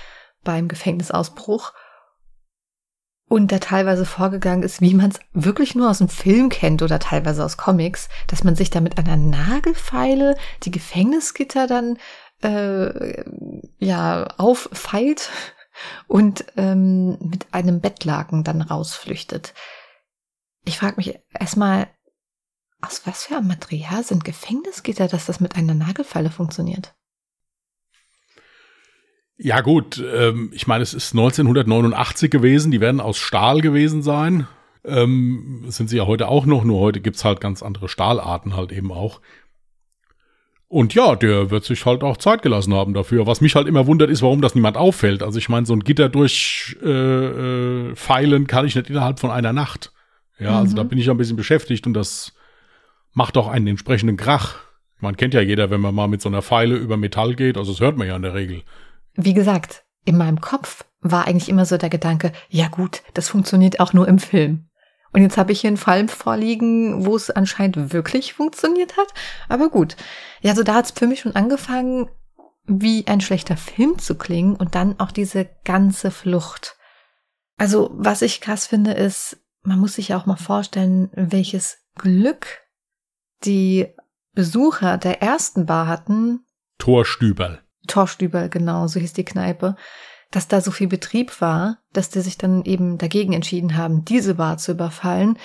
beim 0.43 0.67
Gefängnisausbruch 0.67 1.75
und 3.29 3.51
da 3.51 3.59
teilweise 3.59 4.05
vorgegangen 4.05 4.63
ist, 4.63 4.81
wie 4.81 4.95
man 4.95 5.11
es 5.11 5.21
wirklich 5.33 5.75
nur 5.75 5.91
aus 5.91 5.99
dem 5.99 6.09
Film 6.09 6.49
kennt 6.49 6.83
oder 6.83 6.99
teilweise 6.99 7.45
aus 7.45 7.57
Comics, 7.57 8.09
dass 8.29 8.45
man 8.45 8.55
sich 8.55 8.71
da 8.71 8.81
mit 8.81 8.99
einer 8.99 9.17
Nagelfeile 9.17 10.37
die 10.63 10.71
Gefängnisgitter 10.71 11.67
dann 11.67 11.99
äh, 12.43 13.25
ja 13.79 14.29
auffeilt 14.39 15.31
und 16.07 16.45
ähm, 16.57 17.19
mit 17.21 17.53
einem 17.53 17.81
Bettlaken 17.81 18.45
dann 18.45 18.63
rausflüchtet. 18.63 19.55
Ich 20.65 20.79
frage 20.79 20.97
mich 20.97 21.19
erstmal, 21.39 21.89
aus 22.81 23.07
was 23.07 23.25
für 23.25 23.37
einem 23.37 23.49
Material 23.49 24.05
sind 24.05 24.25
Gefängnisgitter, 24.25 25.09
dass 25.09 25.27
das 25.27 25.41
mit 25.41 25.57
einer 25.57 25.75
Nagelfeile 25.75 26.31
funktioniert? 26.31 26.96
Ja 29.39 29.61
gut, 29.61 30.03
ähm, 30.15 30.51
ich 30.55 30.67
meine, 30.67 30.83
es 30.83 30.95
ist 30.95 31.13
1989 31.13 32.31
gewesen, 32.31 32.71
die 32.71 32.81
werden 32.81 33.01
aus 33.01 33.19
Stahl 33.19 33.61
gewesen 33.61 34.03
sein. 34.03 34.47
Ähm, 34.85 35.65
sind 35.69 35.91
sie 35.91 35.99
ja 35.99 36.07
heute 36.07 36.29
auch 36.29 36.47
noch, 36.47 36.65
nur 36.65 36.81
heute 36.81 37.01
gibt's 37.01 37.25
halt 37.25 37.41
ganz 37.41 37.63
andere 37.63 37.89
Stahlarten 37.89 38.57
halt 38.57 38.73
eben 38.73 38.93
auch. 38.93 39.21
Und 40.69 40.95
ja, 40.95 41.15
der 41.17 41.51
wird 41.51 41.65
sich 41.65 41.85
halt 41.87 42.03
auch 42.03 42.17
Zeit 42.17 42.43
gelassen 42.43 42.75
haben 42.75 42.95
dafür. 42.95 43.27
Was 43.27 43.41
mich 43.41 43.55
halt 43.55 43.69
immer 43.69 43.87
wundert, 43.87 44.11
ist, 44.11 44.23
warum 44.23 44.41
das 44.41 44.55
niemand 44.55 44.77
auffällt. 44.77 45.23
Also 45.23 45.39
ich 45.39 45.49
meine, 45.49 45.67
so 45.67 45.75
ein 45.75 45.85
Gitter 45.85 46.09
durchfeilen 46.09 47.93
äh, 47.95 48.45
äh, 48.45 48.45
kann 48.47 48.67
ich 48.67 48.75
nicht 48.75 48.91
innerhalb 48.91 49.21
von 49.21 49.31
einer 49.31 49.53
Nacht. 49.53 49.93
Ja, 50.39 50.53
mhm. 50.53 50.57
also 50.57 50.77
da 50.77 50.85
mhm. 50.85 50.89
bin 50.89 50.99
ich 50.99 51.11
ein 51.11 51.17
bisschen 51.17 51.37
beschäftigt 51.37 51.87
und 51.87 51.95
das 51.95 52.33
macht 53.13 53.37
auch 53.37 53.49
einen 53.49 53.67
entsprechenden 53.69 54.17
Krach. 54.17 54.57
Man 54.99 55.17
kennt 55.17 55.35
ja 55.35 55.41
jeder, 55.41 55.71
wenn 55.71 55.81
man 55.81 55.95
mal 55.95 56.09
mit 56.09 56.23
so 56.23 56.29
einer 56.29 56.43
Pfeile 56.43 56.75
über 56.75 56.97
Metall 56.97 57.35
geht, 57.35 57.59
also 57.59 57.73
das 57.73 57.81
hört 57.81 57.97
man 57.99 58.09
ja 58.09 58.17
in 58.17 58.23
der 58.23 58.35
Regel 58.35 58.63
wie 59.17 59.35
gesagt, 59.35 59.85
in 60.05 60.17
meinem 60.17 60.41
Kopf 60.41 60.85
war 61.01 61.27
eigentlich 61.27 61.49
immer 61.49 61.67
so 61.67 61.77
der 61.77 61.91
Gedanke, 61.91 62.33
ja 62.49 62.69
gut, 62.69 63.03
das 63.15 63.29
funktioniert 63.29 63.81
auch 63.81 63.93
nur 63.93 64.09
im 64.09 64.19
Film. 64.19 64.69
Und 65.13 65.23
jetzt 65.23 65.39
habe 65.39 65.53
ich 65.53 65.63
hier 65.63 65.69
einen 65.69 65.77
Fall 65.77 66.09
vorliegen, 66.09 67.07
wo 67.07 67.17
es 67.17 67.31
anscheinend 67.31 67.93
wirklich 67.93 68.35
funktioniert 68.35 68.97
hat. 68.97 69.15
Aber 69.49 69.71
gut. 69.71 69.97
Ja, 70.43 70.55
so 70.55 70.63
da 70.63 70.75
hat 70.75 70.85
es 70.87 70.91
für 70.91 71.07
mich 71.07 71.21
schon 71.21 71.35
angefangen, 71.35 72.11
wie 72.65 73.07
ein 73.07 73.21
schlechter 73.21 73.57
Film 73.57 73.99
zu 73.99 74.17
klingen 74.17 74.57
und 74.57 74.75
dann 74.75 75.01
auch 75.01 75.13
diese 75.13 75.49
ganze 75.65 76.11
Flucht. 76.11 76.77
Also, 77.57 77.91
was 77.95 78.23
ich 78.23 78.41
krass 78.41 78.67
finde, 78.67 78.93
ist, 78.93 79.39
man 79.63 79.79
muss 79.79 79.95
sich 79.95 80.09
ja 80.09 80.19
auch 80.19 80.27
mal 80.27 80.37
vorstellen, 80.37 81.11
welches 81.15 81.79
Glück 81.95 82.47
die 83.45 83.87
Besucher 84.35 84.99
der 84.99 85.23
ersten 85.23 85.65
Bar 85.65 85.87
hatten. 85.87 86.45
Torstüberl. 86.79 87.66
Torstüber, 87.87 88.49
genau, 88.49 88.87
so 88.87 89.01
hieß 89.01 89.13
die 89.13 89.25
Kneipe, 89.25 89.77
dass 90.31 90.49
da 90.49 90.61
so 90.61 90.71
viel 90.71 90.89
Betrieb 90.89 91.41
war, 91.41 91.79
dass 91.93 92.11
die 92.11 92.21
sich 92.21 92.39
dann 92.39 92.65
eben 92.65 92.99
dagegen 92.99 93.33
entschieden 93.33 93.77
haben, 93.77 94.05
diese 94.05 94.35
Bar 94.35 94.59
zu 94.59 94.73
überfallen. 94.73 95.39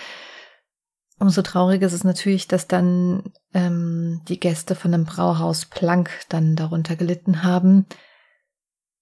Umso 1.19 1.43
trauriger 1.43 1.85
ist 1.85 1.93
es 1.93 2.03
natürlich, 2.03 2.47
dass 2.47 2.67
dann 2.67 3.31
ähm, 3.53 4.21
die 4.27 4.39
Gäste 4.39 4.73
von 4.73 4.91
dem 4.91 5.05
Brauhaus 5.05 5.65
Plank 5.65 6.09
dann 6.29 6.55
darunter 6.55 6.95
gelitten 6.95 7.43
haben. 7.43 7.85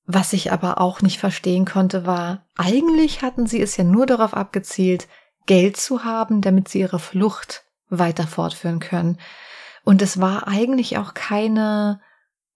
Was 0.06 0.34
ich 0.34 0.52
aber 0.52 0.82
auch 0.82 1.02
nicht 1.02 1.20
verstehen 1.20 1.66
konnte, 1.66 2.06
war, 2.06 2.46
eigentlich 2.58 3.22
hatten 3.22 3.48
sie 3.48 3.62
es 3.62 3.78
ja 3.78 3.86
nur 3.86 4.06
darauf 4.06 4.34
abgezielt, 4.34 5.08
Geld 5.46 5.78
zu 5.78 6.04
haben, 6.04 6.42
damit 6.42 6.68
sie 6.68 6.82
ihre 6.82 7.00
Flucht 7.00 7.64
weiter 7.90 8.28
fortführen 8.28 8.80
können. 8.80 9.18
Und 9.86 10.02
es 10.02 10.20
war 10.20 10.48
eigentlich 10.48 10.98
auch 10.98 11.14
keine 11.14 12.02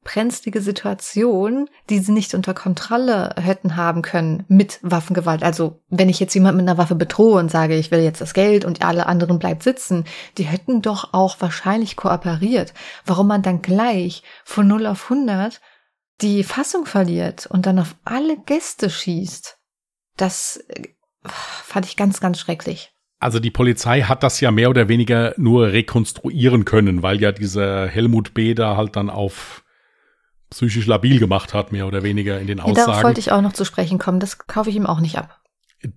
brenzlige 0.04 0.62
Situation, 0.62 1.70
die 1.90 2.00
sie 2.00 2.12
nicht 2.12 2.34
unter 2.34 2.54
Kontrolle 2.54 3.36
hätten 3.40 3.76
haben 3.76 4.02
können 4.02 4.44
mit 4.48 4.80
Waffengewalt. 4.82 5.44
Also 5.44 5.82
wenn 5.90 6.10
ich 6.10 6.20
jetzt 6.20 6.34
jemand 6.34 6.58
mit 6.58 6.68
einer 6.68 6.78
Waffe 6.78 6.96
bedrohe 6.96 7.40
und 7.40 7.50
sage, 7.50 7.76
ich 7.76 7.92
will 7.92 8.02
jetzt 8.02 8.22
das 8.22 8.34
Geld 8.34 8.66
und 8.66 8.84
alle 8.84 9.06
anderen 9.08 9.40
bleibt 9.40 9.64
sitzen, 9.64 10.06
die 10.38 10.44
hätten 10.44 10.82
doch 10.82 11.14
auch 11.14 11.38
wahrscheinlich 11.40 11.96
kooperiert. 11.96 12.74
Warum 13.06 13.28
man 13.28 13.42
dann 13.42 13.62
gleich 13.62 14.24
von 14.44 14.68
0 14.68 14.88
auf 14.88 15.12
100 15.12 15.62
die 16.22 16.44
Fassung 16.44 16.86
verliert 16.86 17.46
und 17.48 17.66
dann 17.66 17.80
auf 17.80 17.96
alle 18.06 18.38
Gäste 18.38 18.90
schießt, 18.90 19.58
das 20.18 20.58
äh, 20.68 20.84
fand 21.24 21.86
ich 21.86 21.98
ganz, 21.98 22.20
ganz 22.20 22.40
schrecklich. 22.40 22.92
Also 23.20 23.40
die 23.40 23.52
Polizei 23.52 24.02
hat 24.02 24.22
das 24.22 24.42
ja 24.42 24.52
mehr 24.52 24.70
oder 24.70 24.90
weniger 24.90 25.34
nur 25.38 25.72
rekonstruieren 25.72 26.66
können, 26.66 27.04
weil 27.04 27.22
ja 27.22 27.32
dieser 27.32 27.88
Helmut 27.88 28.34
B. 28.34 28.54
da 28.54 28.76
halt 28.76 28.98
dann 28.98 29.10
auf 29.10 29.63
psychisch 30.54 30.86
labil 30.86 31.20
gemacht 31.20 31.54
hat, 31.54 31.72
mehr 31.72 31.88
oder 31.88 32.04
weniger 32.04 32.40
in 32.40 32.48
den 32.48 32.60
Aussagen. 32.60 32.78
Ja, 32.78 32.86
darauf 32.86 33.04
wollte 33.04 33.20
ich 33.20 33.32
auch 33.32 33.42
noch 33.42 33.54
zu 33.54 33.66
sprechen 33.66 34.00
kommen. 34.00 34.20
Das 34.20 34.38
kaufe 34.38 34.70
ich 34.70 34.76
ihm 34.76 34.86
auch 34.86 35.00
nicht 35.00 35.18
ab. 35.18 35.40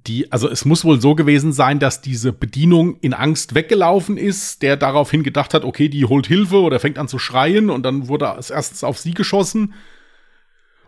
Die, 0.06 0.32
also 0.32 0.50
es 0.50 0.64
muss 0.64 0.84
wohl 0.84 1.00
so 1.00 1.14
gewesen 1.14 1.52
sein, 1.52 1.78
dass 1.78 2.00
diese 2.00 2.32
Bedienung 2.32 2.98
in 3.00 3.14
Angst 3.14 3.54
weggelaufen 3.54 4.16
ist, 4.16 4.62
der 4.62 4.76
daraufhin 4.76 5.22
gedacht 5.22 5.54
hat, 5.54 5.64
okay, 5.64 5.88
die 5.88 6.04
holt 6.04 6.26
Hilfe 6.26 6.60
oder 6.60 6.80
fängt 6.80 6.98
an 6.98 7.06
zu 7.06 7.20
schreien 7.20 7.70
und 7.70 7.84
dann 7.84 8.08
wurde 8.08 8.30
als 8.30 8.50
erstes 8.50 8.82
auf 8.82 8.98
sie 8.98 9.14
geschossen. 9.14 9.74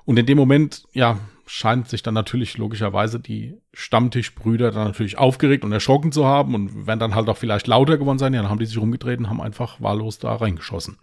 Und 0.04 0.18
in 0.18 0.26
dem 0.26 0.36
Moment, 0.36 0.82
ja, 0.92 1.20
scheint 1.46 1.88
sich 1.88 2.02
dann 2.02 2.14
natürlich 2.14 2.58
logischerweise 2.58 3.20
die 3.20 3.54
Stammtischbrüder 3.72 4.72
dann 4.72 4.88
natürlich 4.88 5.16
aufgeregt 5.16 5.64
und 5.64 5.72
erschrocken 5.72 6.10
zu 6.10 6.26
haben 6.26 6.54
und 6.56 6.86
werden 6.86 6.98
dann 6.98 7.14
halt 7.14 7.28
auch 7.28 7.36
vielleicht 7.36 7.68
lauter 7.68 7.98
geworden 7.98 8.18
sein. 8.18 8.34
Ja, 8.34 8.42
dann 8.42 8.50
haben 8.50 8.58
die 8.58 8.66
sich 8.66 8.78
rumgedreht 8.78 9.20
und 9.20 9.30
haben 9.30 9.40
einfach 9.40 9.80
wahllos 9.80 10.18
da 10.18 10.34
reingeschossen 10.34 10.98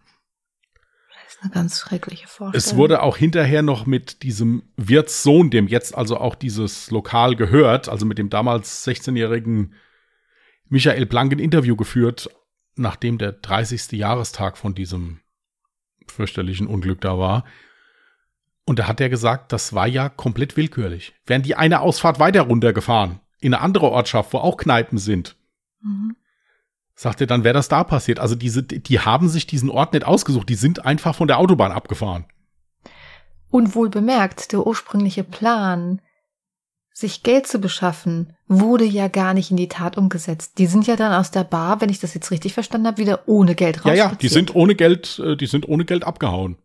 eine 1.42 1.52
ganz 1.52 1.80
schreckliche 1.80 2.28
Vorstellung. 2.28 2.56
Es 2.56 2.76
wurde 2.76 3.04
auch 3.04 3.18
hinterher 3.18 3.62
noch 3.62 3.86
mit 3.86 4.24
diesem 4.24 4.64
Wirtssohn, 4.78 5.50
dem 5.50 5.68
jetzt 5.68 5.96
also 5.96 6.18
auch 6.18 6.36
dieses 6.36 6.92
Lokal 6.92 7.36
gehört, 7.36 7.90
also 7.90 8.06
mit 8.06 8.18
dem 8.18 8.30
damals 8.30 8.86
16-jährigen 8.88 9.74
Michael 10.70 11.06
Blank 11.06 11.34
ein 11.34 11.40
Interview 11.40 11.76
geführt, 11.76 12.30
nachdem 12.76 13.18
der 13.18 13.34
30. 13.34 13.92
Jahrestag 13.94 14.58
von 14.58 14.76
diesem 14.76 15.20
fürchterlichen 16.08 16.68
Unglück 16.68 17.02
da 17.02 17.18
war. 17.18 17.46
Und 18.66 18.80
da 18.80 18.88
hat 18.88 19.00
er 19.00 19.10
gesagt, 19.10 19.52
das 19.52 19.74
war 19.74 19.88
ja 19.88 20.10
komplett 20.10 20.58
willkürlich. 20.58 21.14
Wären 21.26 21.44
die 21.44 21.56
eine 21.56 21.82
Ausfahrt 21.82 22.20
weiter 22.20 22.42
runtergefahren, 22.42 23.20
in 23.40 23.54
eine 23.54 23.62
andere 23.62 23.92
Ortschaft, 23.92 24.34
wo 24.34 24.40
auch 24.40 24.58
Kneipen 24.58 24.98
sind, 24.98 25.36
mhm. 25.82 26.16
Sagt 26.96 27.22
er, 27.22 27.28
dann 27.28 27.44
wäre 27.44 27.54
das 27.54 27.68
da 27.68 27.84
passiert. 27.84 28.20
Also 28.20 28.36
diese, 28.36 28.64
die 28.64 29.00
haben 29.00 29.28
sich 29.30 29.46
diesen 29.46 29.70
Ort 29.70 29.94
nicht 29.94 30.06
ausgesucht, 30.06 30.50
die 30.50 30.56
sind 30.56 30.86
einfach 30.86 31.16
von 31.16 31.28
der 31.28 31.40
Autobahn 31.40 31.72
abgefahren. 31.72 32.26
Und 33.50 33.76
wohl 33.76 33.90
bemerkt, 33.90 34.52
der 34.52 34.66
ursprüngliche 34.66 35.24
Plan, 35.24 36.02
sich 36.92 37.24
Geld 37.24 37.46
zu 37.46 37.60
beschaffen, 37.60 38.34
wurde 38.48 38.86
ja 38.86 39.10
gar 39.10 39.34
nicht 39.34 39.52
in 39.52 39.58
die 39.58 39.68
Tat 39.68 39.98
umgesetzt. 39.98 40.58
Die 40.58 40.66
sind 40.66 40.88
ja 40.88 40.96
dann 40.96 41.12
aus 41.12 41.30
der 41.30 41.44
Bar, 41.44 41.82
wenn 41.82 41.90
ich 41.90 42.00
das 42.00 42.14
jetzt 42.14 42.32
richtig 42.32 42.54
verstanden 42.54 42.88
habe, 42.88 42.98
wieder 42.98 43.28
ohne 43.28 43.54
Geld 43.54 43.80
raus. 43.80 43.90
Ja, 43.90 43.94
ja, 43.94 44.16
die 44.16 44.30
sind 44.30 44.56
ohne 44.56 44.76
Geld, 44.76 45.20
äh, 45.20 45.36
die 45.36 45.48
sind 45.48 45.68
ohne 45.68 45.84
Geld 45.84 46.06
abgehauen. 46.06 46.58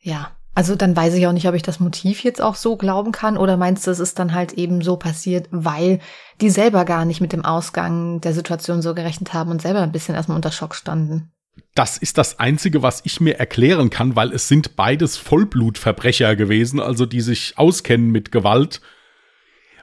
Ja, 0.00 0.32
also 0.58 0.74
dann 0.74 0.96
weiß 0.96 1.14
ich 1.14 1.24
auch 1.28 1.32
nicht, 1.32 1.46
ob 1.46 1.54
ich 1.54 1.62
das 1.62 1.78
Motiv 1.78 2.24
jetzt 2.24 2.42
auch 2.42 2.56
so 2.56 2.76
glauben 2.76 3.12
kann 3.12 3.36
oder 3.36 3.56
meinst 3.56 3.86
du, 3.86 3.92
es 3.92 4.00
ist 4.00 4.18
dann 4.18 4.34
halt 4.34 4.54
eben 4.54 4.82
so 4.82 4.96
passiert, 4.96 5.46
weil 5.52 6.00
die 6.40 6.50
selber 6.50 6.84
gar 6.84 7.04
nicht 7.04 7.20
mit 7.20 7.32
dem 7.32 7.44
Ausgang 7.44 8.20
der 8.22 8.34
Situation 8.34 8.82
so 8.82 8.92
gerechnet 8.92 9.32
haben 9.32 9.52
und 9.52 9.62
selber 9.62 9.82
ein 9.82 9.92
bisschen 9.92 10.16
erstmal 10.16 10.34
unter 10.34 10.50
Schock 10.50 10.74
standen. 10.74 11.30
Das 11.76 11.96
ist 11.96 12.18
das 12.18 12.40
Einzige, 12.40 12.82
was 12.82 13.02
ich 13.04 13.20
mir 13.20 13.38
erklären 13.38 13.88
kann, 13.88 14.16
weil 14.16 14.32
es 14.32 14.48
sind 14.48 14.74
beides 14.74 15.16
Vollblutverbrecher 15.16 16.34
gewesen, 16.34 16.80
also 16.80 17.06
die 17.06 17.20
sich 17.20 17.56
auskennen 17.56 18.10
mit 18.10 18.32
Gewalt 18.32 18.80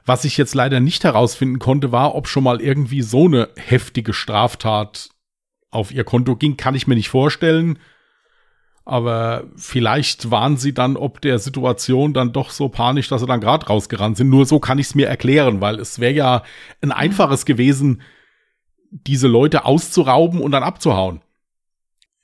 was 0.08 0.24
ich 0.24 0.36
jetzt 0.36 0.54
leider 0.54 0.78
nicht 0.78 1.02
herausfinden 1.02 1.58
konnte, 1.58 1.90
war, 1.90 2.14
ob 2.14 2.28
schon 2.28 2.44
mal 2.44 2.60
irgendwie 2.60 3.02
so 3.02 3.24
eine 3.24 3.48
heftige 3.56 4.12
Straftat 4.12 5.08
auf 5.72 5.90
ihr 5.90 6.04
Konto 6.04 6.36
ging, 6.36 6.56
kann 6.56 6.76
ich 6.76 6.86
mir 6.86 6.94
nicht 6.94 7.08
vorstellen. 7.08 7.80
Aber 8.86 9.48
vielleicht 9.56 10.30
waren 10.30 10.56
sie 10.56 10.72
dann 10.72 10.96
ob 10.96 11.20
der 11.20 11.40
Situation 11.40 12.12
dann 12.12 12.32
doch 12.32 12.50
so 12.50 12.68
panisch, 12.68 13.08
dass 13.08 13.20
sie 13.20 13.26
dann 13.26 13.40
gerade 13.40 13.66
rausgerannt 13.66 14.16
sind. 14.16 14.30
Nur 14.30 14.46
so 14.46 14.60
kann 14.60 14.78
ich 14.78 14.86
es 14.86 14.94
mir 14.94 15.08
erklären, 15.08 15.60
weil 15.60 15.80
es 15.80 15.98
wäre 15.98 16.12
ja 16.12 16.42
ein 16.80 16.92
einfaches 16.92 17.44
gewesen, 17.44 18.00
diese 18.90 19.26
Leute 19.26 19.64
auszurauben 19.64 20.40
und 20.40 20.52
dann 20.52 20.62
abzuhauen. 20.62 21.20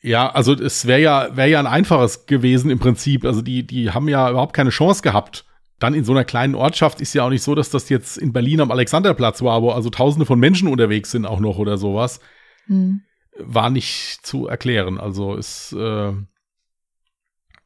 Ja, 0.02 0.30
also 0.30 0.54
es 0.54 0.86
wäre 0.86 1.00
ja, 1.00 1.36
wäre 1.36 1.50
ja 1.50 1.58
ein 1.58 1.66
einfaches 1.66 2.26
gewesen 2.26 2.70
im 2.70 2.78
Prinzip. 2.78 3.24
Also 3.24 3.42
die, 3.42 3.66
die 3.66 3.90
haben 3.90 4.08
ja 4.08 4.30
überhaupt 4.30 4.54
keine 4.54 4.70
Chance 4.70 5.02
gehabt, 5.02 5.44
dann 5.80 5.94
in 5.94 6.04
so 6.04 6.12
einer 6.12 6.24
kleinen 6.24 6.54
Ortschaft 6.54 7.00
ist 7.00 7.12
ja 7.12 7.24
auch 7.24 7.30
nicht 7.30 7.42
so, 7.42 7.56
dass 7.56 7.70
das 7.70 7.88
jetzt 7.88 8.18
in 8.18 8.32
Berlin 8.32 8.60
am 8.60 8.70
Alexanderplatz 8.70 9.42
war, 9.42 9.62
wo 9.62 9.70
also 9.70 9.90
tausende 9.90 10.26
von 10.26 10.38
Menschen 10.38 10.68
unterwegs 10.68 11.10
sind 11.10 11.26
auch 11.26 11.40
noch 11.40 11.58
oder 11.58 11.76
sowas. 11.76 12.20
Mhm. 12.68 13.02
War 13.36 13.68
nicht 13.68 14.24
zu 14.24 14.46
erklären. 14.46 15.00
Also 15.00 15.34
ist, 15.34 15.72
äh, 15.72 16.12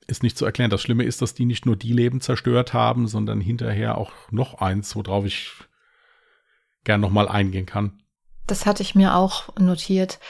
ist 0.07 0.23
nicht 0.23 0.39
zu 0.39 0.45
erklären. 0.45 0.71
Das 0.71 0.83
Schlimme 0.83 1.05
ist, 1.05 1.23
dass 1.23 1.35
die 1.35 1.45
nicht 1.45 1.67
nur 1.67 1.77
die 1.77 1.93
Leben 1.93 2.21
zerstört 2.21 2.73
haben, 2.73 3.09
sondern 3.09 3.41
hinterher 3.41 3.99
auch 3.99 4.13
noch 4.31 4.61
eins, 4.61 4.95
worauf 4.97 5.25
ich 5.25 5.53
gern 6.85 7.01
nochmal 7.01 7.29
eingehen 7.29 7.67
kann. 7.67 8.03
Das 8.47 8.67
hatte 8.67 8.83
ich 8.83 8.95
mir 8.95 9.15
auch 9.15 9.57
notiert. 9.59 10.21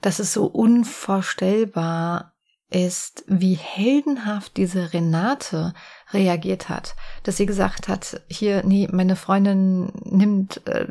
Das 0.00 0.20
ist 0.20 0.32
so 0.32 0.46
unvorstellbar 0.46 2.32
ist, 2.70 3.24
wie 3.28 3.54
heldenhaft 3.54 4.56
diese 4.56 4.92
Renate 4.92 5.72
reagiert 6.12 6.68
hat. 6.68 6.96
Dass 7.22 7.36
sie 7.36 7.46
gesagt 7.46 7.88
hat, 7.88 8.22
hier, 8.28 8.64
nee, 8.64 8.88
meine 8.90 9.14
Freundin 9.14 9.92
nimmt, 10.04 10.66
äh, 10.66 10.86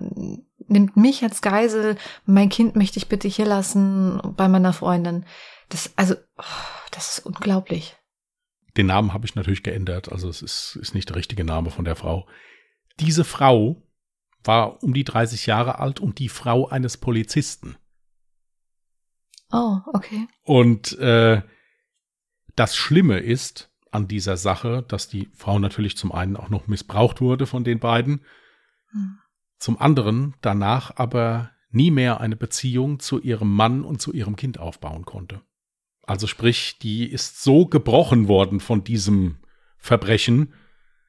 nimmt 0.68 0.96
mich 0.96 1.24
als 1.24 1.42
Geisel, 1.42 1.98
mein 2.26 2.50
Kind 2.50 2.76
möchte 2.76 2.98
ich 2.98 3.10
bitte 3.10 3.28
hier 3.28 3.46
lassen 3.46 4.22
bei 4.38 4.48
meiner 4.48 4.74
Freundin. 4.74 5.26
Das, 5.70 5.92
also, 5.96 6.16
oh, 6.38 6.44
das 6.92 7.18
ist 7.18 7.26
unglaublich. 7.26 7.98
Den 8.78 8.88
Namen 8.88 9.14
habe 9.14 9.26
ich 9.26 9.36
natürlich 9.36 9.64
geändert, 9.64 10.12
also 10.12 10.28
es 10.28 10.42
ist, 10.42 10.78
ist 10.82 10.94
nicht 10.94 11.10
der 11.10 11.16
richtige 11.16 11.44
Name 11.44 11.72
von 11.72 11.86
der 11.86 11.96
Frau. 11.96 12.28
Diese 13.00 13.24
Frau 13.24 13.82
war 14.44 14.84
um 14.84 14.94
die 14.94 15.04
30 15.04 15.46
Jahre 15.46 15.80
alt 15.80 16.00
und 16.00 16.20
die 16.20 16.30
Frau 16.30 16.68
eines 16.68 16.98
Polizisten. 16.98 17.78
Oh, 19.52 19.78
okay. 19.94 20.28
Und 20.44 20.98
äh, 21.00 21.42
das 22.56 22.76
Schlimme 22.76 23.20
ist 23.20 23.72
an 23.92 24.08
dieser 24.08 24.38
Sache, 24.38 24.84
dass 24.88 25.08
die 25.08 25.30
Frau 25.34 25.60
natürlich 25.60 25.98
zum 25.98 26.12
einen 26.12 26.36
auch 26.36 26.50
noch 26.50 26.68
missbraucht 26.68 27.22
wurde 27.22 27.48
von 27.48 27.64
den 27.64 27.80
beiden, 27.80 28.22
hm. 28.92 29.20
zum 29.58 29.80
anderen 29.80 30.36
danach 30.42 30.98
aber 30.98 31.52
nie 31.70 31.92
mehr 31.92 32.20
eine 32.20 32.36
Beziehung 32.36 33.00
zu 33.00 33.22
ihrem 33.22 33.54
Mann 33.54 33.84
und 33.84 34.02
zu 34.02 34.14
ihrem 34.14 34.36
Kind 34.36 34.60
aufbauen 34.60 35.06
konnte. 35.06 35.42
Also 36.08 36.28
sprich, 36.28 36.78
die 36.80 37.10
ist 37.10 37.42
so 37.44 37.66
gebrochen 37.66 38.28
worden 38.28 38.60
von 38.60 38.84
diesem 38.84 39.38
Verbrechen, 39.78 40.54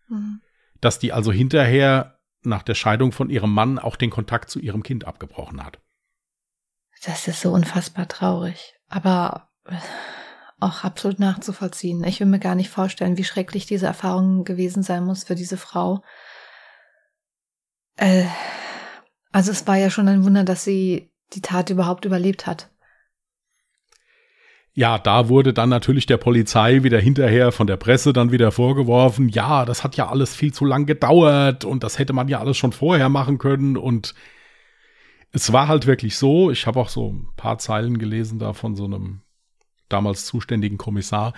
hm. 0.09 0.40
dass 0.80 0.98
die 0.98 1.12
also 1.12 1.32
hinterher 1.32 2.18
nach 2.42 2.62
der 2.62 2.74
Scheidung 2.74 3.12
von 3.12 3.28
ihrem 3.28 3.52
Mann 3.52 3.78
auch 3.78 3.96
den 3.96 4.11
Kontakt 4.11 4.50
zu 4.50 4.59
ihrem 4.59 4.82
Kind 4.82 5.04
abgebrochen 5.04 5.64
hat. 5.64 5.80
Das 7.04 7.28
ist 7.28 7.40
so 7.40 7.52
unfassbar 7.52 8.09
traurig. 8.09 8.74
Aber 8.88 9.50
auch 10.61 10.85
absolut 10.85 11.18
nachzuvollziehen. 11.18 12.02
Ich 12.04 12.20
will 12.20 12.26
mir 12.26 12.38
gar 12.38 12.54
nicht 12.54 12.70
vorstellen, 12.70 13.18
wie 13.18 13.24
schrecklich 13.24 13.66
diese 13.66 13.87
Erfahrung 13.87 14.44
gewesen 14.44 14.82
sein 14.82 15.04
muss 15.04 15.24
für 15.24 15.35
diese 15.35 15.56
Frau. 15.56 16.02
Äh, 17.96 18.26
also 19.32 19.50
es 19.50 19.66
war 19.66 19.76
ja 19.76 19.90
schon 19.90 20.09
ein 20.09 20.24
Wunder, 20.24 20.44
dass 20.44 20.64
sie 20.64 21.12
die 21.35 21.42
Tat 21.42 21.70
überhaupt 21.70 22.04
überlebt 22.04 22.46
hat. 22.46 22.70
Ja, 24.79 24.99
da 24.99 25.31
wurde 25.31 25.55
dann 25.55 25.71
natürlich 25.71 26.05
der 26.05 26.19
Polizei 26.19 26.83
wieder 26.83 27.01
hinterher 27.01 27.51
von 27.51 27.67
der 27.67 27.79
Presse 27.79 28.12
dann 28.12 28.31
wieder 28.31 28.53
vorgeworfen, 28.53 29.31
ja, 29.31 29.65
das 29.65 29.83
hat 29.83 29.97
ja 29.97 30.11
alles 30.11 30.37
viel 30.37 30.53
zu 30.53 30.67
lang 30.67 30.85
gedauert 30.85 31.65
und 31.65 31.83
das 31.83 31.99
hätte 31.99 32.12
man 32.12 32.29
ja 32.29 32.41
alles 32.41 32.59
schon 32.59 32.73
vorher 32.73 33.09
machen 33.09 33.39
können 33.39 33.79
und 33.79 34.15
es 35.33 35.51
war 35.51 35.69
halt 35.69 35.87
wirklich 35.87 36.19
so, 36.19 36.51
ich 36.51 36.67
habe 36.67 36.79
auch 36.79 36.91
so 36.91 37.11
ein 37.11 37.29
paar 37.37 37.57
Zeilen 37.57 37.97
gelesen 37.97 38.39
da 38.39 38.53
von 38.53 38.77
so 38.77 38.85
einem 38.85 39.23
damals 39.89 40.27
zuständigen 40.27 40.77
Kommissar, 40.77 41.33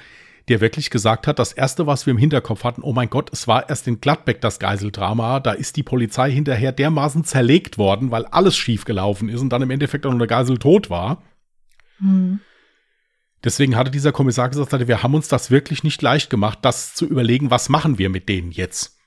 der 0.48 0.61
wirklich 0.61 0.90
gesagt 0.90 1.29
hat, 1.29 1.38
das 1.38 1.53
erste, 1.53 1.87
was 1.87 2.07
wir 2.07 2.11
im 2.11 2.18
Hinterkopf 2.18 2.64
hatten, 2.64 2.83
oh 2.83 2.92
mein 2.92 3.09
Gott, 3.09 3.31
es 3.33 3.46
war 3.46 3.68
erst 3.68 3.87
in 3.87 4.01
Gladbeck 4.01 4.40
das 4.40 4.59
Geiseldrama, 4.59 5.38
da 5.38 5.53
ist 5.53 5.77
die 5.77 5.85
Polizei 5.85 6.33
hinterher 6.33 6.72
dermaßen 6.72 7.22
zerlegt 7.22 7.79
worden, 7.79 8.11
weil 8.11 8.27
alles 8.27 8.57
schief 8.57 8.85
gelaufen 8.85 9.29
ist 9.29 9.42
und 9.42 9.51
dann 9.51 9.62
im 9.62 9.70
Endeffekt 9.70 10.07
auch 10.07 10.11
noch 10.11 10.18
der 10.18 10.27
Geisel 10.27 10.59
tot 10.59 10.90
war. 10.90 11.22
Mhm. 12.01 12.40
Deswegen 13.44 13.77
hatte 13.77 13.90
dieser 13.90 14.12
Kommissar 14.12 14.48
gesagt, 14.48 14.88
wir 14.88 15.03
haben 15.03 15.14
uns 15.14 15.29
das 15.29 15.51
wirklich 15.51 15.85
nicht 15.85 16.03
leicht 16.03 16.29
gemacht, 16.29 16.59
das 16.62 16.94
zu 16.94 17.07
überlegen, 17.07 17.51
was 17.51 17.68
machen 17.68 17.98
wir 17.98 18.11
mit 18.11 18.29
denen 18.29 18.51
jetzt? 18.51 18.98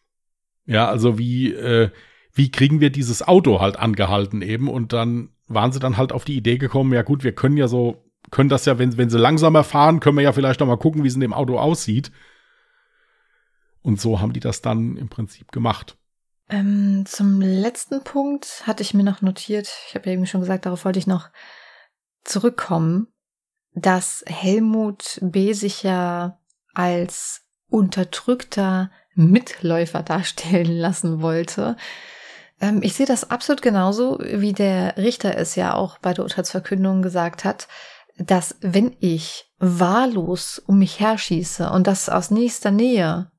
Ja, 0.66 0.88
also 0.88 1.18
wie, 1.18 1.54
äh, 1.54 1.90
wie 2.34 2.50
kriegen 2.50 2.80
wir 2.80 2.92
dieses 2.92 3.28
Auto 3.28 3.60
halt 3.60 3.78
angehalten 3.78 4.42
eben? 4.42 4.70
Und 4.70 4.94
dann 4.94 5.30
waren 5.48 5.74
sie 5.74 5.80
dann 5.80 5.98
halt 5.98 6.14
auf 6.14 6.24
die 6.24 6.38
Idee 6.38 6.58
gekommen, 6.58 6.94
ja 6.94 7.02
gut, 7.02 7.24
wir 7.24 7.34
können 7.34 7.58
ja 7.58 7.68
so 7.68 8.06
können 8.30 8.50
das 8.50 8.66
ja, 8.66 8.78
wenn, 8.78 8.98
wenn 8.98 9.10
sie 9.10 9.18
langsamer 9.18 9.64
fahren, 9.64 10.00
können 10.00 10.18
wir 10.18 10.24
ja 10.24 10.34
vielleicht 10.34 10.60
noch 10.60 10.68
mal 10.68 10.78
gucken, 10.78 11.04
wie 11.04 11.08
es 11.08 11.16
in 11.16 11.22
dem 11.22 11.34
Auto 11.34 11.58
aussieht. 11.58 12.12
Und 13.82 14.00
so 14.00 14.22
haben 14.22 14.34
die 14.34 14.40
das 14.40 14.62
dann 14.62 14.96
im 14.96 15.10
Prinzip 15.10 15.52
gemacht. 15.52 15.98
Ähm, 16.50 17.04
zum 17.06 17.42
letzten 17.42 18.04
Punkt 18.04 18.64
hatte 18.68 18.84
ich 18.84 18.94
mir 18.94 19.04
noch 19.04 19.22
notiert, 19.22 19.70
ich 19.88 19.96
habe 19.96 20.08
ja 20.08 20.14
eben 20.14 20.28
schon 20.28 20.42
gesagt, 20.42 20.66
darauf 20.66 20.86
wollte 20.86 21.00
ich 21.00 21.08
noch 21.08 21.30
zurückkommen, 22.24 23.08
dass 23.74 24.24
Helmut 24.28 25.20
B. 25.22 25.54
sich 25.54 25.84
ja 25.84 26.40
als 26.74 27.42
unterdrückter 27.70 28.92
Mitläufer 29.16 30.04
darstellen 30.04 30.72
lassen 30.78 31.22
wollte. 31.22 31.78
Ähm, 32.60 32.82
ich 32.84 32.94
sehe 32.94 33.06
das 33.06 33.30
absolut 33.30 33.62
genauso, 33.62 34.20
wie 34.20 34.54
der 34.54 34.98
Richter 34.98 35.38
es 35.38 35.56
ja 35.56 35.74
auch 35.74 35.98
bei 36.00 36.14
der 36.14 36.24
Urteilsverkündung 36.24 37.02
gesagt 37.02 37.44
hat 37.44 37.68
dass 38.18 38.56
wenn 38.62 38.96
ich 39.00 39.52
wahllos 39.60 40.60
um 40.60 40.80
mich 40.80 41.00
herschieße 41.00 41.70
und 41.70 41.88
das 41.88 42.10
aus 42.10 42.32
nächster 42.32 42.72
Nähe, 42.72 43.32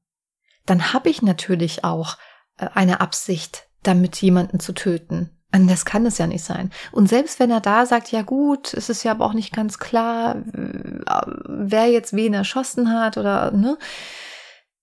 dann 0.66 0.92
habe 0.92 1.08
ich 1.08 1.22
natürlich 1.22 1.84
auch 1.84 2.16
äh, 2.58 2.68
eine 2.74 3.00
Absicht, 3.00 3.68
damit 3.82 4.20
jemanden 4.22 4.60
zu 4.60 4.72
töten. 4.72 5.30
Das 5.52 5.84
kann 5.84 6.06
es 6.06 6.18
ja 6.18 6.26
nicht 6.26 6.44
sein. 6.44 6.70
Und 6.92 7.08
selbst 7.08 7.38
wenn 7.38 7.50
er 7.50 7.60
da 7.60 7.84
sagt, 7.86 8.10
ja 8.10 8.22
gut, 8.22 8.72
es 8.72 8.88
ist 8.88 9.02
ja 9.02 9.10
aber 9.12 9.26
auch 9.26 9.34
nicht 9.34 9.54
ganz 9.54 9.78
klar, 9.78 10.36
wer 10.46 11.86
jetzt 11.88 12.14
wen 12.14 12.34
erschossen 12.34 12.92
hat 12.92 13.18
oder, 13.18 13.50
ne? 13.50 13.78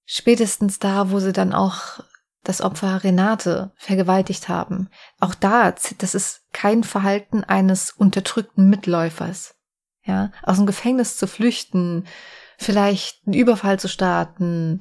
Spätestens 0.05 0.79
da, 0.79 1.12
wo 1.12 1.19
sie 1.19 1.34
dann 1.34 1.53
auch 1.53 1.99
das 2.43 2.62
Opfer 2.62 3.03
Renate 3.03 3.71
vergewaltigt 3.75 4.47
haben. 4.47 4.89
Auch 5.19 5.36
da, 5.36 5.73
das 5.97 6.15
ist 6.15 6.41
kein 6.53 6.84
Verhalten 6.84 7.43
eines 7.43 7.91
unterdrückten 7.91 8.69
Mitläufers 8.69 9.55
ja, 10.10 10.32
aus 10.43 10.58
dem 10.58 10.65
Gefängnis 10.65 11.15
zu 11.17 11.27
flüchten, 11.27 12.05
vielleicht 12.58 13.25
einen 13.25 13.36
Überfall 13.36 13.79
zu 13.79 13.88
starten, 13.88 14.79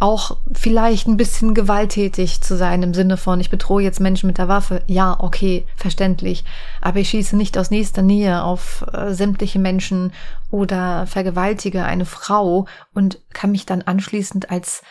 auch 0.00 0.38
vielleicht 0.52 1.06
ein 1.06 1.18
bisschen 1.18 1.54
gewalttätig 1.54 2.40
zu 2.40 2.56
sein 2.56 2.82
im 2.82 2.94
Sinne 2.94 3.18
von, 3.18 3.38
ich 3.38 3.50
bedrohe 3.50 3.82
jetzt 3.82 4.00
Menschen 4.00 4.26
mit 4.26 4.38
der 4.38 4.48
Waffe. 4.48 4.82
Ja, 4.86 5.16
okay, 5.20 5.66
verständlich. 5.76 6.44
Aber 6.80 6.98
ich 6.98 7.10
schieße 7.10 7.36
nicht 7.36 7.56
aus 7.58 7.70
nächster 7.70 8.02
Nähe 8.02 8.42
auf 8.42 8.84
äh, 8.92 9.12
sämtliche 9.12 9.58
Menschen 9.58 10.12
oder 10.50 11.06
vergewaltige 11.06 11.84
eine 11.84 12.06
Frau 12.06 12.66
und 12.94 13.20
kann 13.34 13.52
mich 13.52 13.66
dann 13.66 13.82
anschließend 13.82 14.50
als 14.50 14.82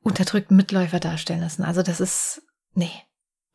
unterdrückten 0.00 0.56
Mitläufer 0.56 0.98
darstellen 0.98 1.40
lassen. 1.40 1.62
Also 1.62 1.82
das 1.82 2.00
ist, 2.00 2.42
nee, 2.74 2.90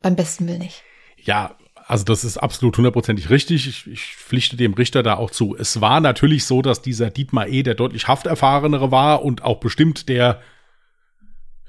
beim 0.00 0.16
besten 0.16 0.48
Will 0.48 0.58
nicht. 0.58 0.82
Ja, 1.16 1.56
also 1.86 2.04
das 2.04 2.24
ist 2.24 2.38
absolut 2.38 2.76
hundertprozentig 2.78 3.28
richtig. 3.28 3.68
Ich, 3.68 3.86
ich 3.86 4.16
pflichte 4.16 4.56
dem 4.56 4.72
Richter 4.72 5.02
da 5.02 5.16
auch 5.16 5.30
zu. 5.30 5.56
Es 5.58 5.82
war 5.82 6.00
natürlich 6.00 6.46
so, 6.46 6.62
dass 6.62 6.80
dieser 6.80 7.10
Dietmar 7.10 7.48
E. 7.48 7.62
der 7.62 7.74
deutlich 7.74 8.08
hafterfahrenere 8.08 8.90
war 8.90 9.22
und 9.22 9.42
auch 9.42 9.60
bestimmt 9.60 10.08
der, 10.08 10.40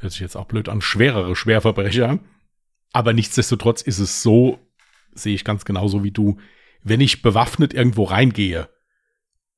hört 0.03 0.13
sich 0.13 0.21
jetzt 0.21 0.35
auch 0.35 0.45
blöd 0.45 0.69
an, 0.69 0.81
schwerere 0.81 1.35
Schwerverbrecher. 1.35 2.19
Aber 2.91 3.13
nichtsdestotrotz 3.13 3.81
ist 3.81 3.99
es 3.99 4.21
so, 4.21 4.59
sehe 5.13 5.33
ich 5.33 5.43
ganz 5.43 5.65
genauso 5.65 6.03
wie 6.03 6.11
du, 6.11 6.37
wenn 6.83 7.01
ich 7.01 7.21
bewaffnet 7.21 7.73
irgendwo 7.73 8.03
reingehe 8.03 8.69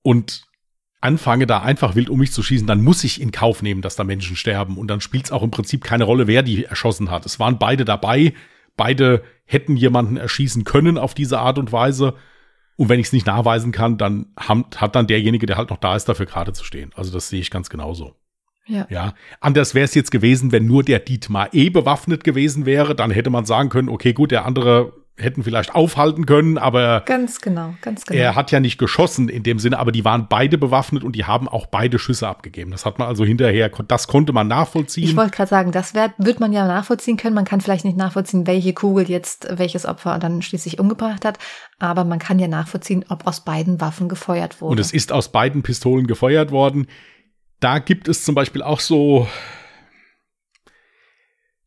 und 0.03 0.45
anfange 1.01 1.45
da 1.45 1.61
einfach 1.61 1.95
wild 1.95 2.09
um 2.09 2.19
mich 2.19 2.31
zu 2.31 2.41
schießen, 2.41 2.67
dann 2.67 2.83
muss 2.83 3.03
ich 3.03 3.21
in 3.21 3.31
Kauf 3.31 3.61
nehmen, 3.61 3.81
dass 3.81 3.95
da 3.95 4.03
Menschen 4.03 4.35
sterben. 4.35 4.77
Und 4.77 4.87
dann 4.87 5.01
spielt 5.01 5.25
es 5.25 5.31
auch 5.31 5.43
im 5.43 5.51
Prinzip 5.51 5.83
keine 5.83 6.03
Rolle, 6.03 6.27
wer 6.27 6.43
die 6.43 6.65
erschossen 6.65 7.11
hat. 7.11 7.25
Es 7.25 7.39
waren 7.39 7.59
beide 7.59 7.85
dabei. 7.85 8.33
Beide 8.75 9.23
hätten 9.45 9.77
jemanden 9.77 10.17
erschießen 10.17 10.63
können 10.63 10.97
auf 10.97 11.13
diese 11.13 11.39
Art 11.39 11.59
und 11.59 11.71
Weise. 11.71 12.15
Und 12.75 12.89
wenn 12.89 12.99
ich 12.99 13.07
es 13.07 13.13
nicht 13.13 13.27
nachweisen 13.27 13.71
kann, 13.71 13.97
dann 13.97 14.27
hat 14.35 14.95
dann 14.95 15.07
derjenige, 15.07 15.45
der 15.45 15.57
halt 15.57 15.69
noch 15.69 15.77
da 15.77 15.95
ist, 15.95 16.09
dafür 16.09 16.25
gerade 16.25 16.53
zu 16.53 16.63
stehen. 16.63 16.91
Also 16.95 17.11
das 17.11 17.29
sehe 17.29 17.39
ich 17.39 17.51
ganz 17.51 17.69
genauso. 17.69 18.15
Ja. 18.67 18.87
ja. 18.89 19.13
Anders 19.39 19.75
wäre 19.75 19.85
es 19.85 19.93
jetzt 19.93 20.11
gewesen, 20.11 20.51
wenn 20.51 20.65
nur 20.65 20.83
der 20.83 20.99
Dietmar 20.99 21.49
E 21.53 21.69
bewaffnet 21.69 22.23
gewesen 22.23 22.65
wäre. 22.65 22.95
Dann 22.95 23.11
hätte 23.11 23.29
man 23.29 23.45
sagen 23.45 23.69
können, 23.69 23.89
okay, 23.89 24.13
gut, 24.13 24.31
der 24.31 24.45
andere 24.45 24.93
hätten 25.17 25.43
vielleicht 25.43 25.73
aufhalten 25.73 26.25
können, 26.25 26.57
aber 26.57 27.01
ganz 27.05 27.39
genau, 27.39 27.73
ganz 27.81 28.05
genau. 28.05 28.19
Er 28.19 28.35
hat 28.35 28.51
ja 28.51 28.59
nicht 28.59 28.77
geschossen 28.77 29.29
in 29.29 29.43
dem 29.43 29.59
Sinne, 29.59 29.79
aber 29.79 29.93
die 29.93 30.03
waren 30.03 30.27
beide 30.27 30.57
bewaffnet 30.57 31.05
und 31.05 31.15
die 31.15 31.23
haben 31.23 31.47
auch 31.47 31.67
beide 31.67 31.99
Schüsse 31.99 32.27
abgegeben. 32.27 32.71
Das 32.71 32.85
hat 32.85 32.99
man 32.99 33.07
also 33.07 33.23
hinterher, 33.23 33.69
das 33.87 34.07
konnte 34.07 34.33
man 34.33 34.49
nachvollziehen. 34.49 35.05
Ich 35.05 35.15
wollte 35.15 35.31
gerade 35.31 35.49
sagen, 35.49 35.71
das 35.71 35.93
wird 35.93 36.39
man 36.41 36.51
ja 36.51 36.67
nachvollziehen 36.67 37.15
können. 37.15 37.33
Man 37.33 37.45
kann 37.45 37.61
vielleicht 37.61 37.85
nicht 37.85 37.97
nachvollziehen, 37.97 38.45
welche 38.45 38.73
Kugel 38.73 39.09
jetzt 39.09 39.47
welches 39.57 39.85
Opfer 39.85 40.19
dann 40.19 40.41
schließlich 40.41 40.79
umgebracht 40.79 41.23
hat, 41.23 41.39
aber 41.79 42.03
man 42.03 42.19
kann 42.19 42.37
ja 42.37 42.49
nachvollziehen, 42.49 43.05
ob 43.07 43.25
aus 43.25 43.45
beiden 43.45 43.79
Waffen 43.79 44.09
gefeuert 44.09 44.59
wurde. 44.59 44.71
Und 44.71 44.79
es 44.79 44.91
ist 44.91 45.13
aus 45.13 45.31
beiden 45.31 45.63
Pistolen 45.63 46.07
gefeuert 46.07 46.51
worden. 46.51 46.87
Da 47.59 47.79
gibt 47.79 48.07
es 48.07 48.23
zum 48.23 48.35
Beispiel 48.35 48.61
auch 48.61 48.79
so 48.79 49.27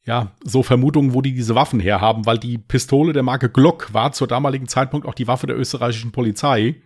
ja, 0.09 0.33
so 0.43 0.63
Vermutungen, 0.63 1.13
wo 1.13 1.21
die 1.21 1.35
diese 1.35 1.55
Waffen 1.55 1.81
herhaben, 1.81 2.25
weil 2.25 2.39
die 2.39 2.57
Pistole 2.57 3.13
der 3.13 3.23
Marke 3.23 3.51
Glock 3.51 3.93
war 3.93 4.13
zur 4.13 4.27
damaligen 4.27 4.67
Zeitpunkt 4.67 5.07
auch 5.07 5.13
die 5.13 5.29
Waffe 5.29 5.47
der 5.47 5.59
österreichischen 5.59 6.13
Polizei. 6.13 6.77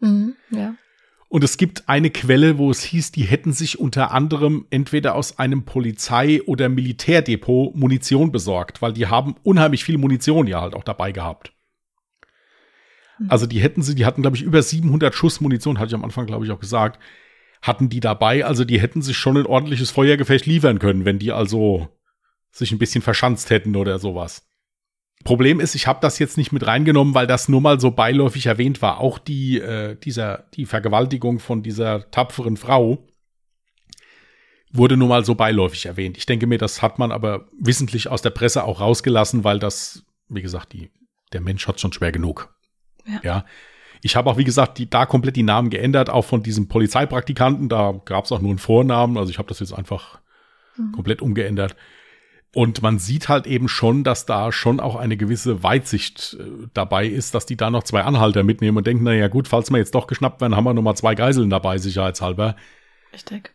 Mhm, 0.00 0.34
ja. 0.50 0.74
Und 1.28 1.44
es 1.44 1.58
gibt 1.58 1.90
eine 1.90 2.08
Quelle, 2.08 2.56
wo 2.56 2.70
es 2.70 2.82
hieß, 2.82 3.12
die 3.12 3.24
hätten 3.24 3.52
sich 3.52 3.78
unter 3.78 4.12
anderem 4.12 4.66
entweder 4.70 5.14
aus 5.14 5.38
einem 5.38 5.64
Polizei- 5.64 6.42
oder 6.42 6.70
Militärdepot 6.70 7.74
Munition 7.74 8.32
besorgt, 8.32 8.80
weil 8.80 8.94
die 8.94 9.08
haben 9.08 9.34
unheimlich 9.42 9.84
viel 9.84 9.98
Munition 9.98 10.46
ja 10.46 10.62
halt 10.62 10.74
auch 10.74 10.84
dabei 10.84 11.12
gehabt. 11.12 11.52
Mhm. 13.18 13.30
Also 13.30 13.44
die 13.44 13.60
hätten 13.60 13.82
sie, 13.82 13.94
die 13.94 14.06
hatten 14.06 14.22
glaube 14.22 14.38
ich 14.38 14.42
über 14.42 14.62
700 14.62 15.14
Schuss 15.14 15.42
Munition, 15.42 15.78
hatte 15.78 15.88
ich 15.88 15.94
am 15.94 16.04
Anfang 16.04 16.24
glaube 16.24 16.46
ich 16.46 16.50
auch 16.50 16.60
gesagt, 16.60 16.98
hatten 17.64 17.88
die 17.88 18.00
dabei. 18.00 18.44
Also 18.44 18.64
die 18.64 18.78
hätten 18.78 19.00
sich 19.00 19.16
schon 19.16 19.38
ein 19.38 19.46
ordentliches 19.46 19.90
Feuergefecht 19.90 20.44
liefern 20.44 20.78
können, 20.78 21.06
wenn 21.06 21.18
die 21.18 21.32
also 21.32 21.88
sich 22.50 22.70
ein 22.72 22.78
bisschen 22.78 23.00
verschanzt 23.00 23.48
hätten 23.48 23.74
oder 23.74 23.98
sowas. 23.98 24.46
Problem 25.24 25.60
ist, 25.60 25.74
ich 25.74 25.86
habe 25.86 26.00
das 26.02 26.18
jetzt 26.18 26.36
nicht 26.36 26.52
mit 26.52 26.66
reingenommen, 26.66 27.14
weil 27.14 27.26
das 27.26 27.48
nur 27.48 27.62
mal 27.62 27.80
so 27.80 27.90
beiläufig 27.90 28.44
erwähnt 28.44 28.82
war. 28.82 29.00
Auch 29.00 29.18
die, 29.18 29.58
äh, 29.58 29.96
dieser, 29.96 30.44
die 30.54 30.66
Vergewaltigung 30.66 31.38
von 31.38 31.62
dieser 31.62 32.10
tapferen 32.10 32.58
Frau 32.58 33.08
wurde 34.70 34.98
nur 34.98 35.08
mal 35.08 35.24
so 35.24 35.34
beiläufig 35.34 35.86
erwähnt. 35.86 36.18
Ich 36.18 36.26
denke 36.26 36.46
mir, 36.46 36.58
das 36.58 36.82
hat 36.82 36.98
man 36.98 37.12
aber 37.12 37.48
wissentlich 37.58 38.08
aus 38.08 38.20
der 38.20 38.30
Presse 38.30 38.64
auch 38.64 38.80
rausgelassen, 38.80 39.42
weil 39.42 39.58
das, 39.58 40.04
wie 40.28 40.42
gesagt, 40.42 40.74
die, 40.74 40.90
der 41.32 41.40
Mensch 41.40 41.66
hat 41.66 41.80
schon 41.80 41.92
schwer 41.92 42.12
genug. 42.12 42.54
Ja. 43.06 43.20
ja. 43.22 43.44
Ich 44.04 44.16
habe 44.16 44.28
auch, 44.28 44.36
wie 44.36 44.44
gesagt, 44.44 44.76
die, 44.76 44.90
da 44.90 45.06
komplett 45.06 45.34
die 45.34 45.42
Namen 45.42 45.70
geändert, 45.70 46.10
auch 46.10 46.26
von 46.26 46.42
diesem 46.42 46.68
Polizeipraktikanten. 46.68 47.70
Da 47.70 47.98
gab 48.04 48.26
es 48.26 48.32
auch 48.32 48.40
nur 48.42 48.50
einen 48.50 48.58
Vornamen. 48.58 49.16
Also 49.16 49.30
ich 49.30 49.38
habe 49.38 49.48
das 49.48 49.60
jetzt 49.60 49.72
einfach 49.72 50.18
mhm. 50.76 50.92
komplett 50.92 51.22
umgeändert. 51.22 51.74
Und 52.54 52.82
man 52.82 52.98
sieht 52.98 53.30
halt 53.30 53.46
eben 53.46 53.66
schon, 53.66 54.04
dass 54.04 54.26
da 54.26 54.52
schon 54.52 54.78
auch 54.78 54.96
eine 54.96 55.16
gewisse 55.16 55.62
Weitsicht 55.62 56.36
äh, 56.38 56.66
dabei 56.74 57.06
ist, 57.06 57.34
dass 57.34 57.46
die 57.46 57.56
da 57.56 57.70
noch 57.70 57.82
zwei 57.82 58.02
Anhalter 58.02 58.42
mitnehmen 58.42 58.76
und 58.76 58.86
denken, 58.86 59.04
na 59.04 59.14
ja 59.14 59.28
gut, 59.28 59.48
falls 59.48 59.70
wir 59.70 59.78
jetzt 59.78 59.94
doch 59.94 60.06
geschnappt 60.06 60.42
werden, 60.42 60.54
haben 60.54 60.64
wir 60.64 60.74
nochmal 60.74 60.98
zwei 60.98 61.14
Geiseln 61.14 61.48
dabei, 61.48 61.78
sicherheitshalber. 61.78 62.56
Richtig. 63.10 63.54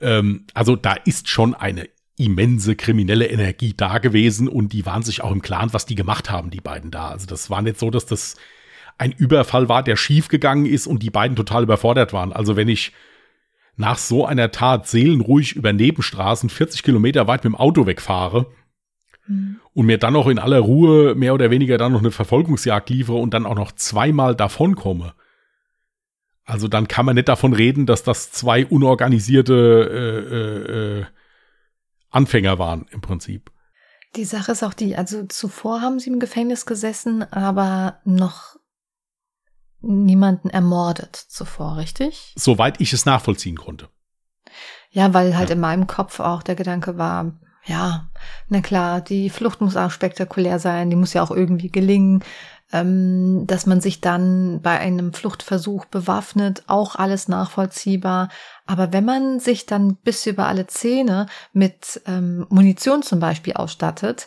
Ähm, 0.00 0.46
also 0.54 0.76
da 0.76 0.92
ist 0.92 1.28
schon 1.28 1.54
eine 1.54 1.88
immense 2.16 2.76
kriminelle 2.76 3.26
Energie 3.26 3.74
da 3.76 3.98
gewesen 3.98 4.46
und 4.46 4.72
die 4.72 4.86
waren 4.86 5.02
sich 5.02 5.24
auch 5.24 5.32
im 5.32 5.42
Klaren, 5.42 5.72
was 5.72 5.86
die 5.86 5.96
gemacht 5.96 6.30
haben, 6.30 6.50
die 6.50 6.60
beiden 6.60 6.92
da. 6.92 7.08
Also 7.08 7.26
das 7.26 7.50
war 7.50 7.62
nicht 7.62 7.80
so, 7.80 7.90
dass 7.90 8.06
das 8.06 8.36
ein 8.98 9.12
Überfall 9.12 9.68
war, 9.68 9.82
der 9.82 9.96
schief 9.96 10.28
gegangen 10.28 10.66
ist 10.66 10.86
und 10.86 11.02
die 11.02 11.10
beiden 11.10 11.36
total 11.36 11.64
überfordert 11.64 12.12
waren. 12.12 12.32
Also 12.32 12.56
wenn 12.56 12.68
ich 12.68 12.92
nach 13.76 13.98
so 13.98 14.26
einer 14.26 14.50
Tat 14.50 14.86
seelenruhig 14.86 15.56
über 15.56 15.72
Nebenstraßen 15.72 16.50
40 16.50 16.82
Kilometer 16.82 17.26
weit 17.26 17.44
mit 17.44 17.52
dem 17.52 17.56
Auto 17.56 17.86
wegfahre 17.86 18.46
mhm. 19.26 19.60
und 19.72 19.86
mir 19.86 19.98
dann 19.98 20.12
noch 20.12 20.28
in 20.28 20.38
aller 20.38 20.60
Ruhe 20.60 21.14
mehr 21.14 21.34
oder 21.34 21.50
weniger 21.50 21.78
dann 21.78 21.92
noch 21.92 22.00
eine 22.00 22.10
Verfolgungsjagd 22.10 22.90
liefere 22.90 23.16
und 23.16 23.32
dann 23.34 23.46
auch 23.46 23.54
noch 23.54 23.72
zweimal 23.72 24.34
davonkomme. 24.34 25.14
Also 26.44 26.68
dann 26.68 26.88
kann 26.88 27.06
man 27.06 27.14
nicht 27.14 27.28
davon 27.28 27.52
reden, 27.52 27.86
dass 27.86 28.02
das 28.02 28.32
zwei 28.32 28.66
unorganisierte 28.66 29.54
äh, 29.54 30.34
äh, 30.34 31.00
äh, 31.00 31.04
Anfänger 32.10 32.58
waren 32.58 32.86
im 32.90 33.00
Prinzip. 33.00 33.50
Die 34.16 34.24
Sache 34.24 34.52
ist 34.52 34.62
auch 34.62 34.74
die, 34.74 34.96
also 34.96 35.24
zuvor 35.24 35.80
haben 35.80 35.98
sie 35.98 36.10
im 36.10 36.20
Gefängnis 36.20 36.66
gesessen, 36.66 37.22
aber 37.32 38.00
noch 38.04 38.56
niemanden 39.82 40.50
ermordet 40.50 41.16
zuvor, 41.16 41.76
richtig? 41.76 42.34
Soweit 42.36 42.80
ich 42.80 42.92
es 42.92 43.06
nachvollziehen 43.06 43.56
konnte. 43.56 43.88
Ja, 44.90 45.14
weil 45.14 45.36
halt 45.36 45.48
ja. 45.48 45.54
in 45.54 45.60
meinem 45.60 45.86
Kopf 45.86 46.20
auch 46.20 46.42
der 46.42 46.54
Gedanke 46.54 46.98
war, 46.98 47.32
ja, 47.64 48.08
na 48.48 48.60
klar, 48.60 49.00
die 49.00 49.30
Flucht 49.30 49.60
muss 49.60 49.76
auch 49.76 49.90
spektakulär 49.90 50.58
sein, 50.58 50.90
die 50.90 50.96
muss 50.96 51.12
ja 51.12 51.22
auch 51.22 51.30
irgendwie 51.30 51.70
gelingen, 51.70 52.24
ähm, 52.72 53.44
dass 53.46 53.66
man 53.66 53.80
sich 53.80 54.00
dann 54.00 54.60
bei 54.62 54.78
einem 54.78 55.12
Fluchtversuch 55.12 55.84
bewaffnet, 55.84 56.64
auch 56.66 56.96
alles 56.96 57.28
nachvollziehbar. 57.28 58.30
Aber 58.66 58.92
wenn 58.92 59.04
man 59.04 59.38
sich 59.38 59.66
dann 59.66 59.96
bis 59.96 60.26
über 60.26 60.46
alle 60.46 60.66
Zähne 60.66 61.26
mit 61.52 62.00
ähm, 62.06 62.46
Munition 62.48 63.02
zum 63.02 63.20
Beispiel 63.20 63.52
ausstattet, 63.52 64.26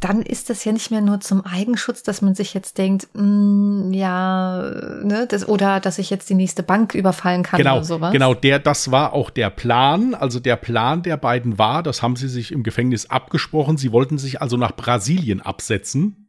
dann 0.00 0.22
ist 0.22 0.50
das 0.50 0.64
ja 0.64 0.72
nicht 0.72 0.90
mehr 0.90 1.00
nur 1.00 1.20
zum 1.20 1.44
Eigenschutz, 1.46 2.02
dass 2.02 2.20
man 2.20 2.34
sich 2.34 2.52
jetzt 2.52 2.78
denkt, 2.78 3.08
mh, 3.14 3.22
mm, 3.22 3.92
ja, 3.94 4.60
ne, 5.02 5.26
das, 5.28 5.48
oder 5.48 5.80
dass 5.80 5.98
ich 5.98 6.10
jetzt 6.10 6.28
die 6.28 6.34
nächste 6.34 6.62
Bank 6.62 6.94
überfallen 6.94 7.42
kann 7.42 7.58
genau, 7.58 7.76
oder 7.76 7.84
sowas. 7.84 8.12
Genau, 8.12 8.34
der, 8.34 8.58
das 8.58 8.90
war 8.90 9.12
auch 9.12 9.30
der 9.30 9.50
Plan. 9.50 10.14
Also 10.14 10.40
der 10.40 10.56
Plan 10.56 11.02
der 11.02 11.16
beiden 11.16 11.58
war, 11.58 11.82
das 11.82 12.02
haben 12.02 12.16
sie 12.16 12.28
sich 12.28 12.52
im 12.52 12.62
Gefängnis 12.62 13.06
abgesprochen. 13.06 13.76
Sie 13.76 13.92
wollten 13.92 14.18
sich 14.18 14.42
also 14.42 14.56
nach 14.56 14.76
Brasilien 14.76 15.40
absetzen. 15.40 16.28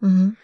Mhm. 0.00 0.36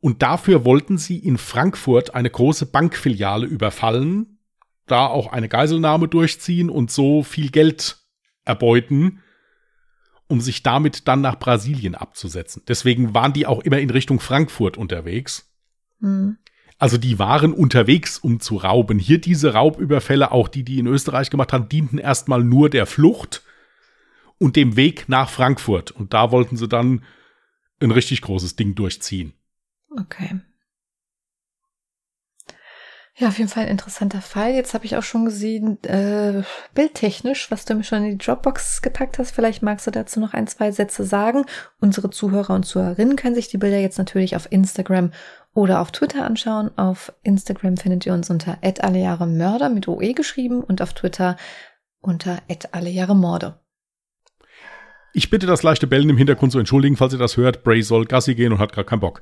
Und 0.00 0.22
dafür 0.22 0.64
wollten 0.64 0.98
sie 0.98 1.18
in 1.18 1.38
Frankfurt 1.38 2.14
eine 2.14 2.30
große 2.30 2.66
Bankfiliale 2.66 3.46
überfallen, 3.46 4.38
da 4.86 5.06
auch 5.06 5.32
eine 5.32 5.48
Geiselnahme 5.48 6.08
durchziehen 6.08 6.70
und 6.70 6.90
so 6.90 7.22
viel 7.22 7.50
Geld 7.50 7.98
erbeuten 8.44 9.20
um 10.30 10.40
sich 10.40 10.62
damit 10.62 11.08
dann 11.08 11.20
nach 11.20 11.38
Brasilien 11.38 11.94
abzusetzen. 11.94 12.62
Deswegen 12.68 13.14
waren 13.14 13.32
die 13.32 13.46
auch 13.46 13.60
immer 13.60 13.78
in 13.78 13.90
Richtung 13.90 14.20
Frankfurt 14.20 14.76
unterwegs. 14.76 15.50
Mhm. 15.98 16.38
Also 16.78 16.96
die 16.96 17.18
waren 17.18 17.52
unterwegs, 17.52 18.18
um 18.18 18.40
zu 18.40 18.56
rauben. 18.56 18.98
Hier 18.98 19.20
diese 19.20 19.52
Raubüberfälle, 19.52 20.30
auch 20.32 20.48
die, 20.48 20.64
die 20.64 20.78
in 20.78 20.86
Österreich 20.86 21.28
gemacht 21.28 21.52
haben, 21.52 21.68
dienten 21.68 21.98
erstmal 21.98 22.42
nur 22.42 22.70
der 22.70 22.86
Flucht 22.86 23.42
und 24.38 24.56
dem 24.56 24.76
Weg 24.76 25.08
nach 25.08 25.28
Frankfurt. 25.28 25.90
Und 25.90 26.14
da 26.14 26.30
wollten 26.30 26.56
sie 26.56 26.68
dann 26.68 27.04
ein 27.80 27.90
richtig 27.90 28.22
großes 28.22 28.56
Ding 28.56 28.74
durchziehen. 28.74 29.34
Okay. 29.90 30.40
Ja, 33.20 33.28
auf 33.28 33.36
jeden 33.36 33.50
Fall 33.50 33.64
ein 33.64 33.68
interessanter 33.68 34.22
Fall. 34.22 34.54
Jetzt 34.54 34.72
habe 34.72 34.86
ich 34.86 34.96
auch 34.96 35.02
schon 35.02 35.26
gesehen, 35.26 35.76
äh, 35.84 36.42
bildtechnisch, 36.74 37.50
was 37.50 37.66
du 37.66 37.74
mir 37.74 37.84
schon 37.84 38.02
in 38.02 38.12
die 38.12 38.24
Dropbox 38.24 38.80
gepackt 38.80 39.18
hast. 39.18 39.32
Vielleicht 39.32 39.62
magst 39.62 39.86
du 39.86 39.90
dazu 39.90 40.20
noch 40.20 40.32
ein, 40.32 40.46
zwei 40.46 40.72
Sätze 40.72 41.04
sagen. 41.04 41.44
Unsere 41.80 42.08
Zuhörer 42.08 42.54
und 42.54 42.64
Zuhörerinnen 42.64 43.16
können 43.16 43.34
sich 43.34 43.48
die 43.48 43.58
Bilder 43.58 43.78
jetzt 43.78 43.98
natürlich 43.98 44.36
auf 44.36 44.50
Instagram 44.50 45.12
oder 45.52 45.82
auf 45.82 45.92
Twitter 45.92 46.24
anschauen. 46.24 46.70
Auf 46.78 47.12
Instagram 47.22 47.76
findet 47.76 48.06
ihr 48.06 48.14
uns 48.14 48.30
unter 48.30 48.56
Mörder 49.26 49.68
mit 49.68 49.86
OE 49.86 50.14
geschrieben 50.14 50.62
und 50.62 50.80
auf 50.80 50.94
Twitter 50.94 51.36
unter 52.00 52.38
Morde. 53.14 53.60
Ich 55.12 55.28
bitte 55.28 55.46
das 55.46 55.62
leichte 55.62 55.86
Bellen 55.86 56.08
im 56.08 56.16
Hintergrund 56.16 56.52
zu 56.52 56.58
entschuldigen, 56.58 56.96
falls 56.96 57.12
ihr 57.12 57.18
das 57.18 57.36
hört. 57.36 57.64
Bray 57.64 57.82
soll 57.82 58.06
Gassi 58.06 58.34
gehen 58.34 58.52
und 58.52 58.60
hat 58.60 58.72
gerade 58.72 58.88
keinen 58.88 59.00
Bock. 59.00 59.20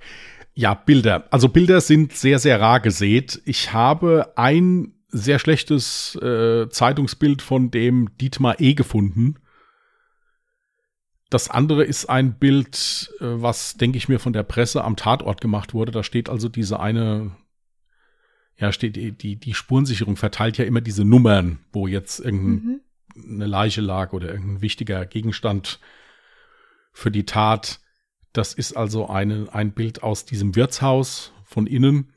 Ja, 0.54 0.74
Bilder. 0.74 1.26
Also 1.30 1.48
Bilder 1.48 1.80
sind 1.80 2.12
sehr, 2.14 2.38
sehr 2.38 2.60
rar 2.60 2.80
gesät. 2.80 3.40
Ich 3.44 3.72
habe 3.72 4.32
ein 4.36 4.92
sehr 5.08 5.38
schlechtes 5.38 6.16
äh, 6.16 6.68
Zeitungsbild 6.68 7.42
von 7.42 7.70
dem 7.70 8.16
Dietmar 8.18 8.60
E. 8.60 8.74
gefunden. 8.74 9.36
Das 11.30 11.50
andere 11.50 11.84
ist 11.84 12.06
ein 12.06 12.38
Bild, 12.38 13.12
äh, 13.20 13.24
was, 13.24 13.76
denke 13.76 13.98
ich 13.98 14.08
mir, 14.08 14.18
von 14.18 14.32
der 14.32 14.42
Presse 14.42 14.84
am 14.84 14.96
Tatort 14.96 15.40
gemacht 15.40 15.74
wurde. 15.74 15.92
Da 15.92 16.02
steht 16.02 16.28
also 16.28 16.48
diese 16.48 16.80
eine, 16.80 17.36
ja, 18.56 18.72
steht 18.72 18.96
die, 18.96 19.12
die, 19.12 19.36
die 19.36 19.54
Spurensicherung 19.54 20.16
verteilt 20.16 20.58
ja 20.58 20.64
immer 20.64 20.80
diese 20.80 21.04
Nummern, 21.04 21.60
wo 21.72 21.86
jetzt 21.86 22.20
irgendeine 22.20 22.80
mhm. 23.14 23.40
Leiche 23.40 23.80
lag 23.80 24.12
oder 24.12 24.28
irgendein 24.30 24.62
wichtiger 24.62 25.04
Gegenstand 25.06 25.80
für 26.92 27.10
die 27.10 27.24
Tat. 27.24 27.80
Das 28.38 28.54
ist 28.54 28.74
also 28.74 29.08
eine, 29.08 29.48
ein 29.52 29.72
Bild 29.72 30.04
aus 30.04 30.24
diesem 30.24 30.54
Wirtshaus 30.54 31.32
von 31.42 31.66
innen. 31.66 32.12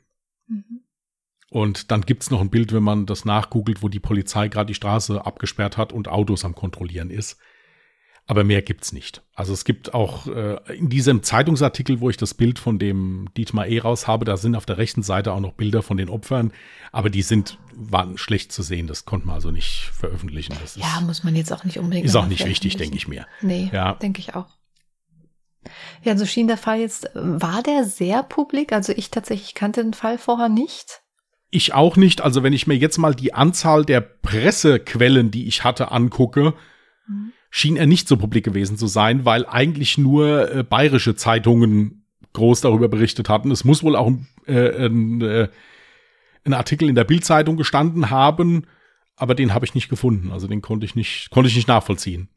Mhm. 0.46 0.84
Und 1.50 1.90
dann 1.90 2.02
gibt's 2.02 2.30
noch 2.30 2.40
ein 2.40 2.48
Bild, 2.48 2.72
wenn 2.72 2.84
man 2.84 3.06
das 3.06 3.24
nachgoogelt, 3.24 3.82
wo 3.82 3.88
die 3.88 3.98
Polizei 3.98 4.46
gerade 4.46 4.68
die 4.68 4.74
Straße 4.74 5.26
abgesperrt 5.26 5.76
hat 5.76 5.92
und 5.92 6.06
Autos 6.06 6.44
am 6.44 6.54
Kontrollieren 6.54 7.10
ist. 7.10 7.38
Aber 8.28 8.44
mehr 8.44 8.62
gibt's 8.62 8.92
nicht. 8.92 9.24
Also 9.34 9.52
es 9.52 9.64
gibt 9.64 9.94
auch 9.94 10.28
äh, 10.28 10.58
in 10.76 10.88
diesem 10.88 11.24
Zeitungsartikel, 11.24 11.98
wo 11.98 12.08
ich 12.08 12.16
das 12.16 12.34
Bild 12.34 12.60
von 12.60 12.78
dem 12.78 13.28
Dietmar 13.36 13.66
E. 13.66 13.80
raus 13.80 14.06
habe, 14.06 14.24
da 14.24 14.36
sind 14.36 14.54
auf 14.54 14.64
der 14.64 14.78
rechten 14.78 15.02
Seite 15.02 15.32
auch 15.32 15.40
noch 15.40 15.54
Bilder 15.54 15.82
von 15.82 15.96
den 15.96 16.08
Opfern, 16.08 16.52
aber 16.92 17.10
die 17.10 17.22
sind, 17.22 17.58
waren 17.74 18.16
schlecht 18.16 18.52
zu 18.52 18.62
sehen. 18.62 18.86
Das 18.86 19.06
konnte 19.06 19.26
man 19.26 19.34
also 19.34 19.50
nicht 19.50 19.90
veröffentlichen. 19.92 20.54
Das 20.62 20.76
ja, 20.76 20.98
ist, 20.98 21.04
muss 21.04 21.24
man 21.24 21.34
jetzt 21.34 21.52
auch 21.52 21.64
nicht 21.64 21.80
unbedingt. 21.80 22.06
Ist 22.06 22.14
auch 22.14 22.28
nicht 22.28 22.46
wichtig, 22.46 22.76
denke 22.76 22.96
ich 22.96 23.08
mir. 23.08 23.26
Nee, 23.40 23.70
ja. 23.72 23.94
denke 23.94 24.20
ich 24.20 24.36
auch. 24.36 24.61
Ja, 26.02 26.16
so 26.16 26.26
schien 26.26 26.48
der 26.48 26.56
Fall 26.56 26.80
jetzt, 26.80 27.08
war 27.14 27.62
der 27.62 27.84
sehr 27.84 28.22
publik? 28.22 28.72
Also 28.72 28.92
ich 28.92 29.10
tatsächlich 29.10 29.54
kannte 29.54 29.82
den 29.82 29.94
Fall 29.94 30.18
vorher 30.18 30.48
nicht. 30.48 31.02
Ich 31.50 31.74
auch 31.74 31.96
nicht. 31.96 32.22
Also 32.22 32.42
wenn 32.42 32.52
ich 32.52 32.66
mir 32.66 32.76
jetzt 32.76 32.98
mal 32.98 33.14
die 33.14 33.34
Anzahl 33.34 33.84
der 33.84 34.00
Pressequellen, 34.00 35.30
die 35.30 35.46
ich 35.46 35.64
hatte, 35.64 35.92
angucke, 35.92 36.54
mhm. 37.06 37.32
schien 37.50 37.76
er 37.76 37.86
nicht 37.86 38.08
so 38.08 38.16
publik 38.16 38.44
gewesen 38.44 38.78
zu 38.78 38.86
sein, 38.86 39.24
weil 39.24 39.46
eigentlich 39.46 39.98
nur 39.98 40.50
äh, 40.50 40.62
bayerische 40.62 41.14
Zeitungen 41.14 42.06
groß 42.32 42.62
darüber 42.62 42.88
berichtet 42.88 43.28
hatten. 43.28 43.50
Es 43.50 43.64
muss 43.64 43.82
wohl 43.82 43.96
auch 43.96 44.10
äh, 44.46 44.86
ein, 44.86 45.20
äh, 45.20 45.48
ein 46.44 46.54
Artikel 46.54 46.88
in 46.88 46.94
der 46.94 47.04
Bildzeitung 47.04 47.56
gestanden 47.56 48.10
haben, 48.10 48.66
aber 49.16 49.34
den 49.34 49.54
habe 49.54 49.66
ich 49.66 49.74
nicht 49.74 49.88
gefunden. 49.88 50.32
Also 50.32 50.48
den 50.48 50.62
konnte 50.62 50.86
ich 50.86 50.94
nicht, 50.94 51.30
konnte 51.30 51.48
ich 51.48 51.56
nicht 51.56 51.68
nachvollziehen. 51.68 52.28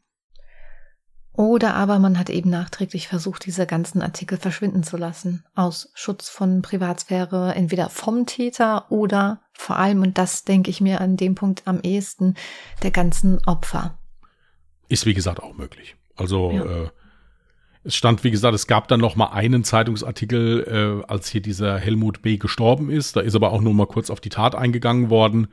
Oder 1.37 1.75
aber 1.75 1.99
man 1.99 2.17
hat 2.17 2.29
eben 2.29 2.49
nachträglich 2.49 3.09
versucht, 3.09 3.45
diese 3.45 3.65
ganzen 3.65 4.01
Artikel 4.01 4.37
verschwinden 4.37 4.83
zu 4.83 4.95
lassen, 4.95 5.43
aus 5.53 5.91
Schutz 5.93 6.29
von 6.29 6.61
Privatsphäre, 6.61 7.53
entweder 7.55 7.89
vom 7.89 8.25
Täter 8.25 8.89
oder 8.89 9.41
vor 9.51 9.77
allem, 9.77 10.01
und 10.01 10.17
das 10.17 10.45
denke 10.45 10.69
ich 10.69 10.79
mir 10.79 11.01
an 11.01 11.17
dem 11.17 11.35
Punkt 11.35 11.63
am 11.65 11.81
ehesten, 11.81 12.35
der 12.83 12.91
ganzen 12.91 13.45
Opfer. 13.45 13.97
Ist 14.87 15.05
wie 15.05 15.13
gesagt 15.13 15.41
auch 15.43 15.55
möglich. 15.55 15.97
Also 16.15 16.51
ja. 16.51 16.63
äh, 16.63 16.89
es 17.83 17.95
stand, 17.95 18.23
wie 18.23 18.31
gesagt, 18.31 18.55
es 18.55 18.67
gab 18.67 18.87
dann 18.87 19.01
noch 19.01 19.15
mal 19.15 19.27
einen 19.27 19.63
Zeitungsartikel, 19.63 21.03
äh, 21.03 21.11
als 21.11 21.27
hier 21.27 21.41
dieser 21.41 21.77
Helmut 21.77 22.21
B. 22.21 22.37
gestorben 22.37 22.89
ist. 22.89 23.15
Da 23.15 23.21
ist 23.21 23.35
aber 23.35 23.51
auch 23.51 23.61
nur 23.61 23.73
mal 23.73 23.87
kurz 23.87 24.09
auf 24.09 24.21
die 24.21 24.29
Tat 24.29 24.55
eingegangen 24.55 25.09
worden. 25.09 25.47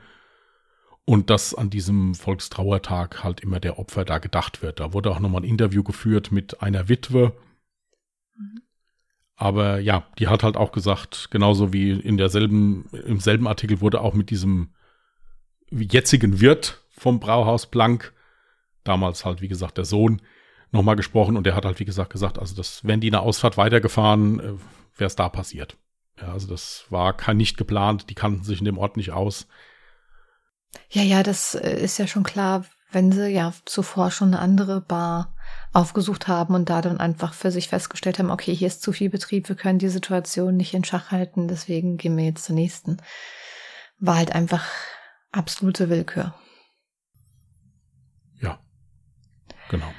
Und 1.05 1.29
dass 1.29 1.53
an 1.53 1.69
diesem 1.69 2.15
Volkstrauertag 2.15 3.23
halt 3.23 3.41
immer 3.41 3.59
der 3.59 3.77
Opfer 3.77 4.05
da 4.05 4.19
gedacht 4.19 4.61
wird. 4.61 4.79
Da 4.79 4.93
wurde 4.93 5.11
auch 5.11 5.19
nochmal 5.19 5.41
ein 5.41 5.49
Interview 5.49 5.83
geführt 5.83 6.31
mit 6.31 6.61
einer 6.61 6.87
Witwe. 6.87 7.33
Mhm. 8.37 8.61
Aber 9.35 9.79
ja, 9.79 10.07
die 10.17 10.27
hat 10.27 10.43
halt 10.43 10.55
auch 10.55 10.71
gesagt, 10.71 11.29
genauso 11.29 11.73
wie 11.73 11.91
in 11.91 12.17
derselben, 12.17 12.85
im 13.05 13.19
selben 13.19 13.47
Artikel 13.47 13.81
wurde 13.81 13.99
auch 13.99 14.13
mit 14.13 14.29
diesem 14.29 14.73
jetzigen 15.69 16.39
Wirt 16.39 16.81
vom 16.91 17.19
Brauhaus 17.19 17.65
Blank, 17.69 18.13
damals 18.83 19.25
halt, 19.25 19.41
wie 19.41 19.47
gesagt, 19.47 19.77
der 19.77 19.85
Sohn, 19.85 20.21
nochmal 20.71 20.95
gesprochen 20.95 21.37
und 21.37 21.45
der 21.45 21.55
hat 21.55 21.65
halt, 21.65 21.79
wie 21.79 21.85
gesagt, 21.85 22.11
gesagt, 22.11 22.39
also 22.39 22.55
das, 22.55 22.85
wenn 22.85 22.99
die 22.99 23.09
eine 23.09 23.21
Ausfahrt 23.21 23.57
weitergefahren, 23.57 24.39
äh, 24.39 24.53
wäre 24.97 25.07
es 25.07 25.15
da 25.15 25.29
passiert. 25.29 25.77
Ja, 26.19 26.31
also 26.31 26.47
das 26.47 26.85
war 26.89 27.15
kein 27.15 27.37
nicht 27.37 27.57
geplant, 27.57 28.09
die 28.09 28.15
kannten 28.15 28.43
sich 28.43 28.59
in 28.59 28.65
dem 28.65 28.77
Ort 28.77 28.97
nicht 28.97 29.11
aus. 29.11 29.47
Ja, 30.89 31.01
ja, 31.01 31.23
das 31.23 31.55
äh, 31.55 31.75
ist 31.79 31.97
ja 31.97 32.07
schon 32.07 32.23
klar, 32.23 32.65
wenn 32.91 33.11
sie 33.11 33.29
ja 33.29 33.53
zuvor 33.65 34.11
schon 34.11 34.29
eine 34.29 34.39
andere 34.39 34.81
Bar 34.81 35.35
aufgesucht 35.73 36.27
haben 36.27 36.53
und 36.53 36.69
da 36.69 36.81
dann 36.81 36.99
einfach 36.99 37.33
für 37.33 37.51
sich 37.51 37.67
festgestellt 37.67 38.19
haben, 38.19 38.29
okay, 38.29 38.53
hier 38.53 38.67
ist 38.67 38.83
zu 38.83 38.91
viel 38.91 39.09
Betrieb, 39.09 39.49
wir 39.49 39.55
können 39.55 39.79
die 39.79 39.89
Situation 39.89 40.55
nicht 40.55 40.73
in 40.73 40.83
Schach 40.83 41.11
halten, 41.11 41.47
deswegen 41.47 41.97
gehen 41.97 42.15
wir 42.15 42.25
jetzt 42.25 42.45
zur 42.45 42.55
nächsten. 42.55 42.97
War 43.99 44.17
halt 44.17 44.33
einfach 44.33 44.65
absolute 45.31 45.89
Willkür. 45.89 46.35
Ja, 48.39 48.59
genau. 49.69 49.91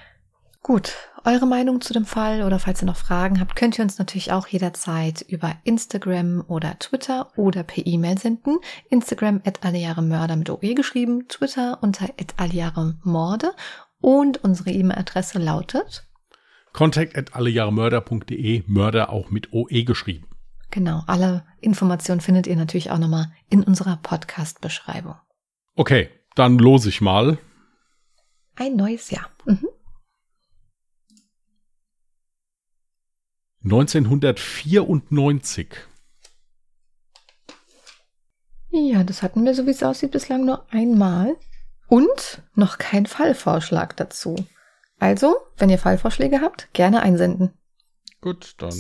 Gut, 0.64 0.94
eure 1.27 1.46
Meinung 1.46 1.83
zu 1.83 1.92
dem 1.92 2.07
Fall 2.07 2.42
oder 2.42 2.59
falls 2.59 2.81
ihr 2.83 2.87
noch 2.87 2.96
Fragen 2.96 3.38
habt, 3.38 3.55
könnt 3.55 3.79
ihr 3.79 3.85
uns 3.85 3.98
natürlich 3.98 4.33
auch 4.33 4.46
jederzeit 4.46 5.20
über 5.20 5.53
Instagram 5.64 6.42
oder 6.48 6.79
Twitter 6.79 7.29
oder 7.37 7.62
per 7.62 7.87
E-Mail 7.87 8.16
senden. 8.16 8.57
Instagram 8.88 9.42
at 9.44 9.62
Mörder 9.62 10.37
mit 10.37 10.48
OE 10.48 10.72
geschrieben, 10.72 11.29
Twitter 11.29 11.77
unter 11.83 12.07
at 12.18 12.35
Morde 13.03 13.53
und 14.00 14.42
unsere 14.42 14.70
E-Mail-Adresse 14.70 15.38
lautet 15.38 16.09
Contact 16.72 17.14
at 17.18 17.35
allejahremörder.de, 17.35 18.62
Mörder 18.66 19.11
auch 19.11 19.29
mit 19.29 19.53
OE 19.53 19.85
geschrieben. 19.85 20.29
Genau, 20.70 21.03
alle 21.07 21.44
Informationen 21.61 22.22
findet 22.22 22.46
ihr 22.46 22.57
natürlich 22.57 22.90
auch 22.90 22.98
nochmal 22.98 23.31
in 23.50 23.64
unserer 23.64 23.98
Podcast-Beschreibung. 23.98 25.16
Okay, 25.77 26.09
dann 26.35 26.57
los 26.57 26.87
ich 26.87 27.03
mal. 27.03 27.37
Ein 28.57 28.77
neues 28.77 29.11
Jahr. 29.11 29.29
Mhm. 29.44 29.68
1994. 33.64 35.68
Ja, 38.70 39.05
das 39.05 39.22
hatten 39.22 39.44
wir, 39.44 39.55
so 39.55 39.66
wie 39.66 39.70
es 39.70 39.83
aussieht, 39.83 40.11
bislang 40.11 40.44
nur 40.44 40.66
einmal. 40.70 41.37
Und 41.87 42.42
noch 42.55 42.77
kein 42.79 43.07
Fallvorschlag 43.07 43.96
dazu. 43.96 44.37
Also, 44.98 45.37
wenn 45.57 45.70
ihr 45.70 45.79
Fallvorschläge 45.79 46.40
habt, 46.40 46.72
gerne 46.74 47.03
einsenden. 47.03 47.55
Gut, 48.20 48.55
dann. 48.59 48.74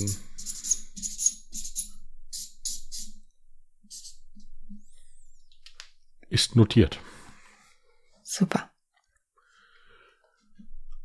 Ist 6.28 6.56
notiert. 6.56 6.98
Super. 8.22 8.70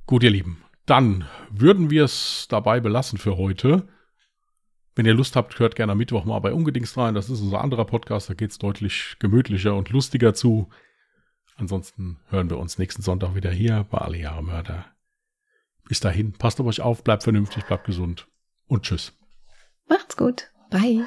Gut, 0.06 0.24
ihr 0.24 0.32
Lieben 0.32 0.63
dann 0.89 1.25
würden 1.52 1.89
wir 1.89 2.06
es 2.06 2.47
dabei 2.49 2.80
belassen 2.80 3.19
für 3.19 3.38
heute. 3.38 3.88
Wenn 4.95 5.06
ihr 5.06 5.13
Lust 5.13 5.36
habt, 5.36 5.60
hört 5.60 5.75
gerne 5.75 5.91
am 5.91 5.97
Mittwoch 5.97 6.25
mal 6.25 6.39
bei 6.39 6.52
Ungedingst 6.52 6.97
rein. 6.97 7.13
Das 7.13 7.30
ist 7.30 7.41
unser 7.41 7.62
anderer 7.62 7.86
Podcast. 7.86 8.30
Da 8.30 8.34
geht 8.34 8.52
es 8.52 8.58
deutlich 8.58 9.15
gemütlicher 9.19 9.75
und 9.75 9.89
lustiger 9.89 10.34
zu. 10.34 10.69
Ansonsten 11.58 12.19
hören 12.30 12.49
wir 12.49 12.58
uns 12.58 12.78
nächsten 12.78 13.02
Sonntag 13.02 13.36
wieder 13.36 13.52
hier 13.52 13.86
bei 13.89 13.99
Alle 13.99 14.17
Jahre 14.17 14.43
Mörder. 14.43 14.86
Bis 15.88 15.99
dahin, 15.99 16.34
passt 16.34 16.60
auf 16.60 16.67
euch 16.67 16.82
auf, 16.82 17.04
bleibt 17.04 17.23
vernünftig, 17.23 17.65
bleibt 17.65 17.86
gesund 17.86 18.28
und 18.67 18.84
tschüss. 18.84 19.13
Macht's 19.88 20.17
gut. 20.17 20.52
Bye. 20.69 21.06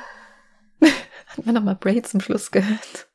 Hat 1.26 1.46
man 1.46 1.54
nochmal 1.54 1.76
Bray 1.76 2.02
zum 2.02 2.20
Schluss 2.20 2.50
gehört. 2.50 3.08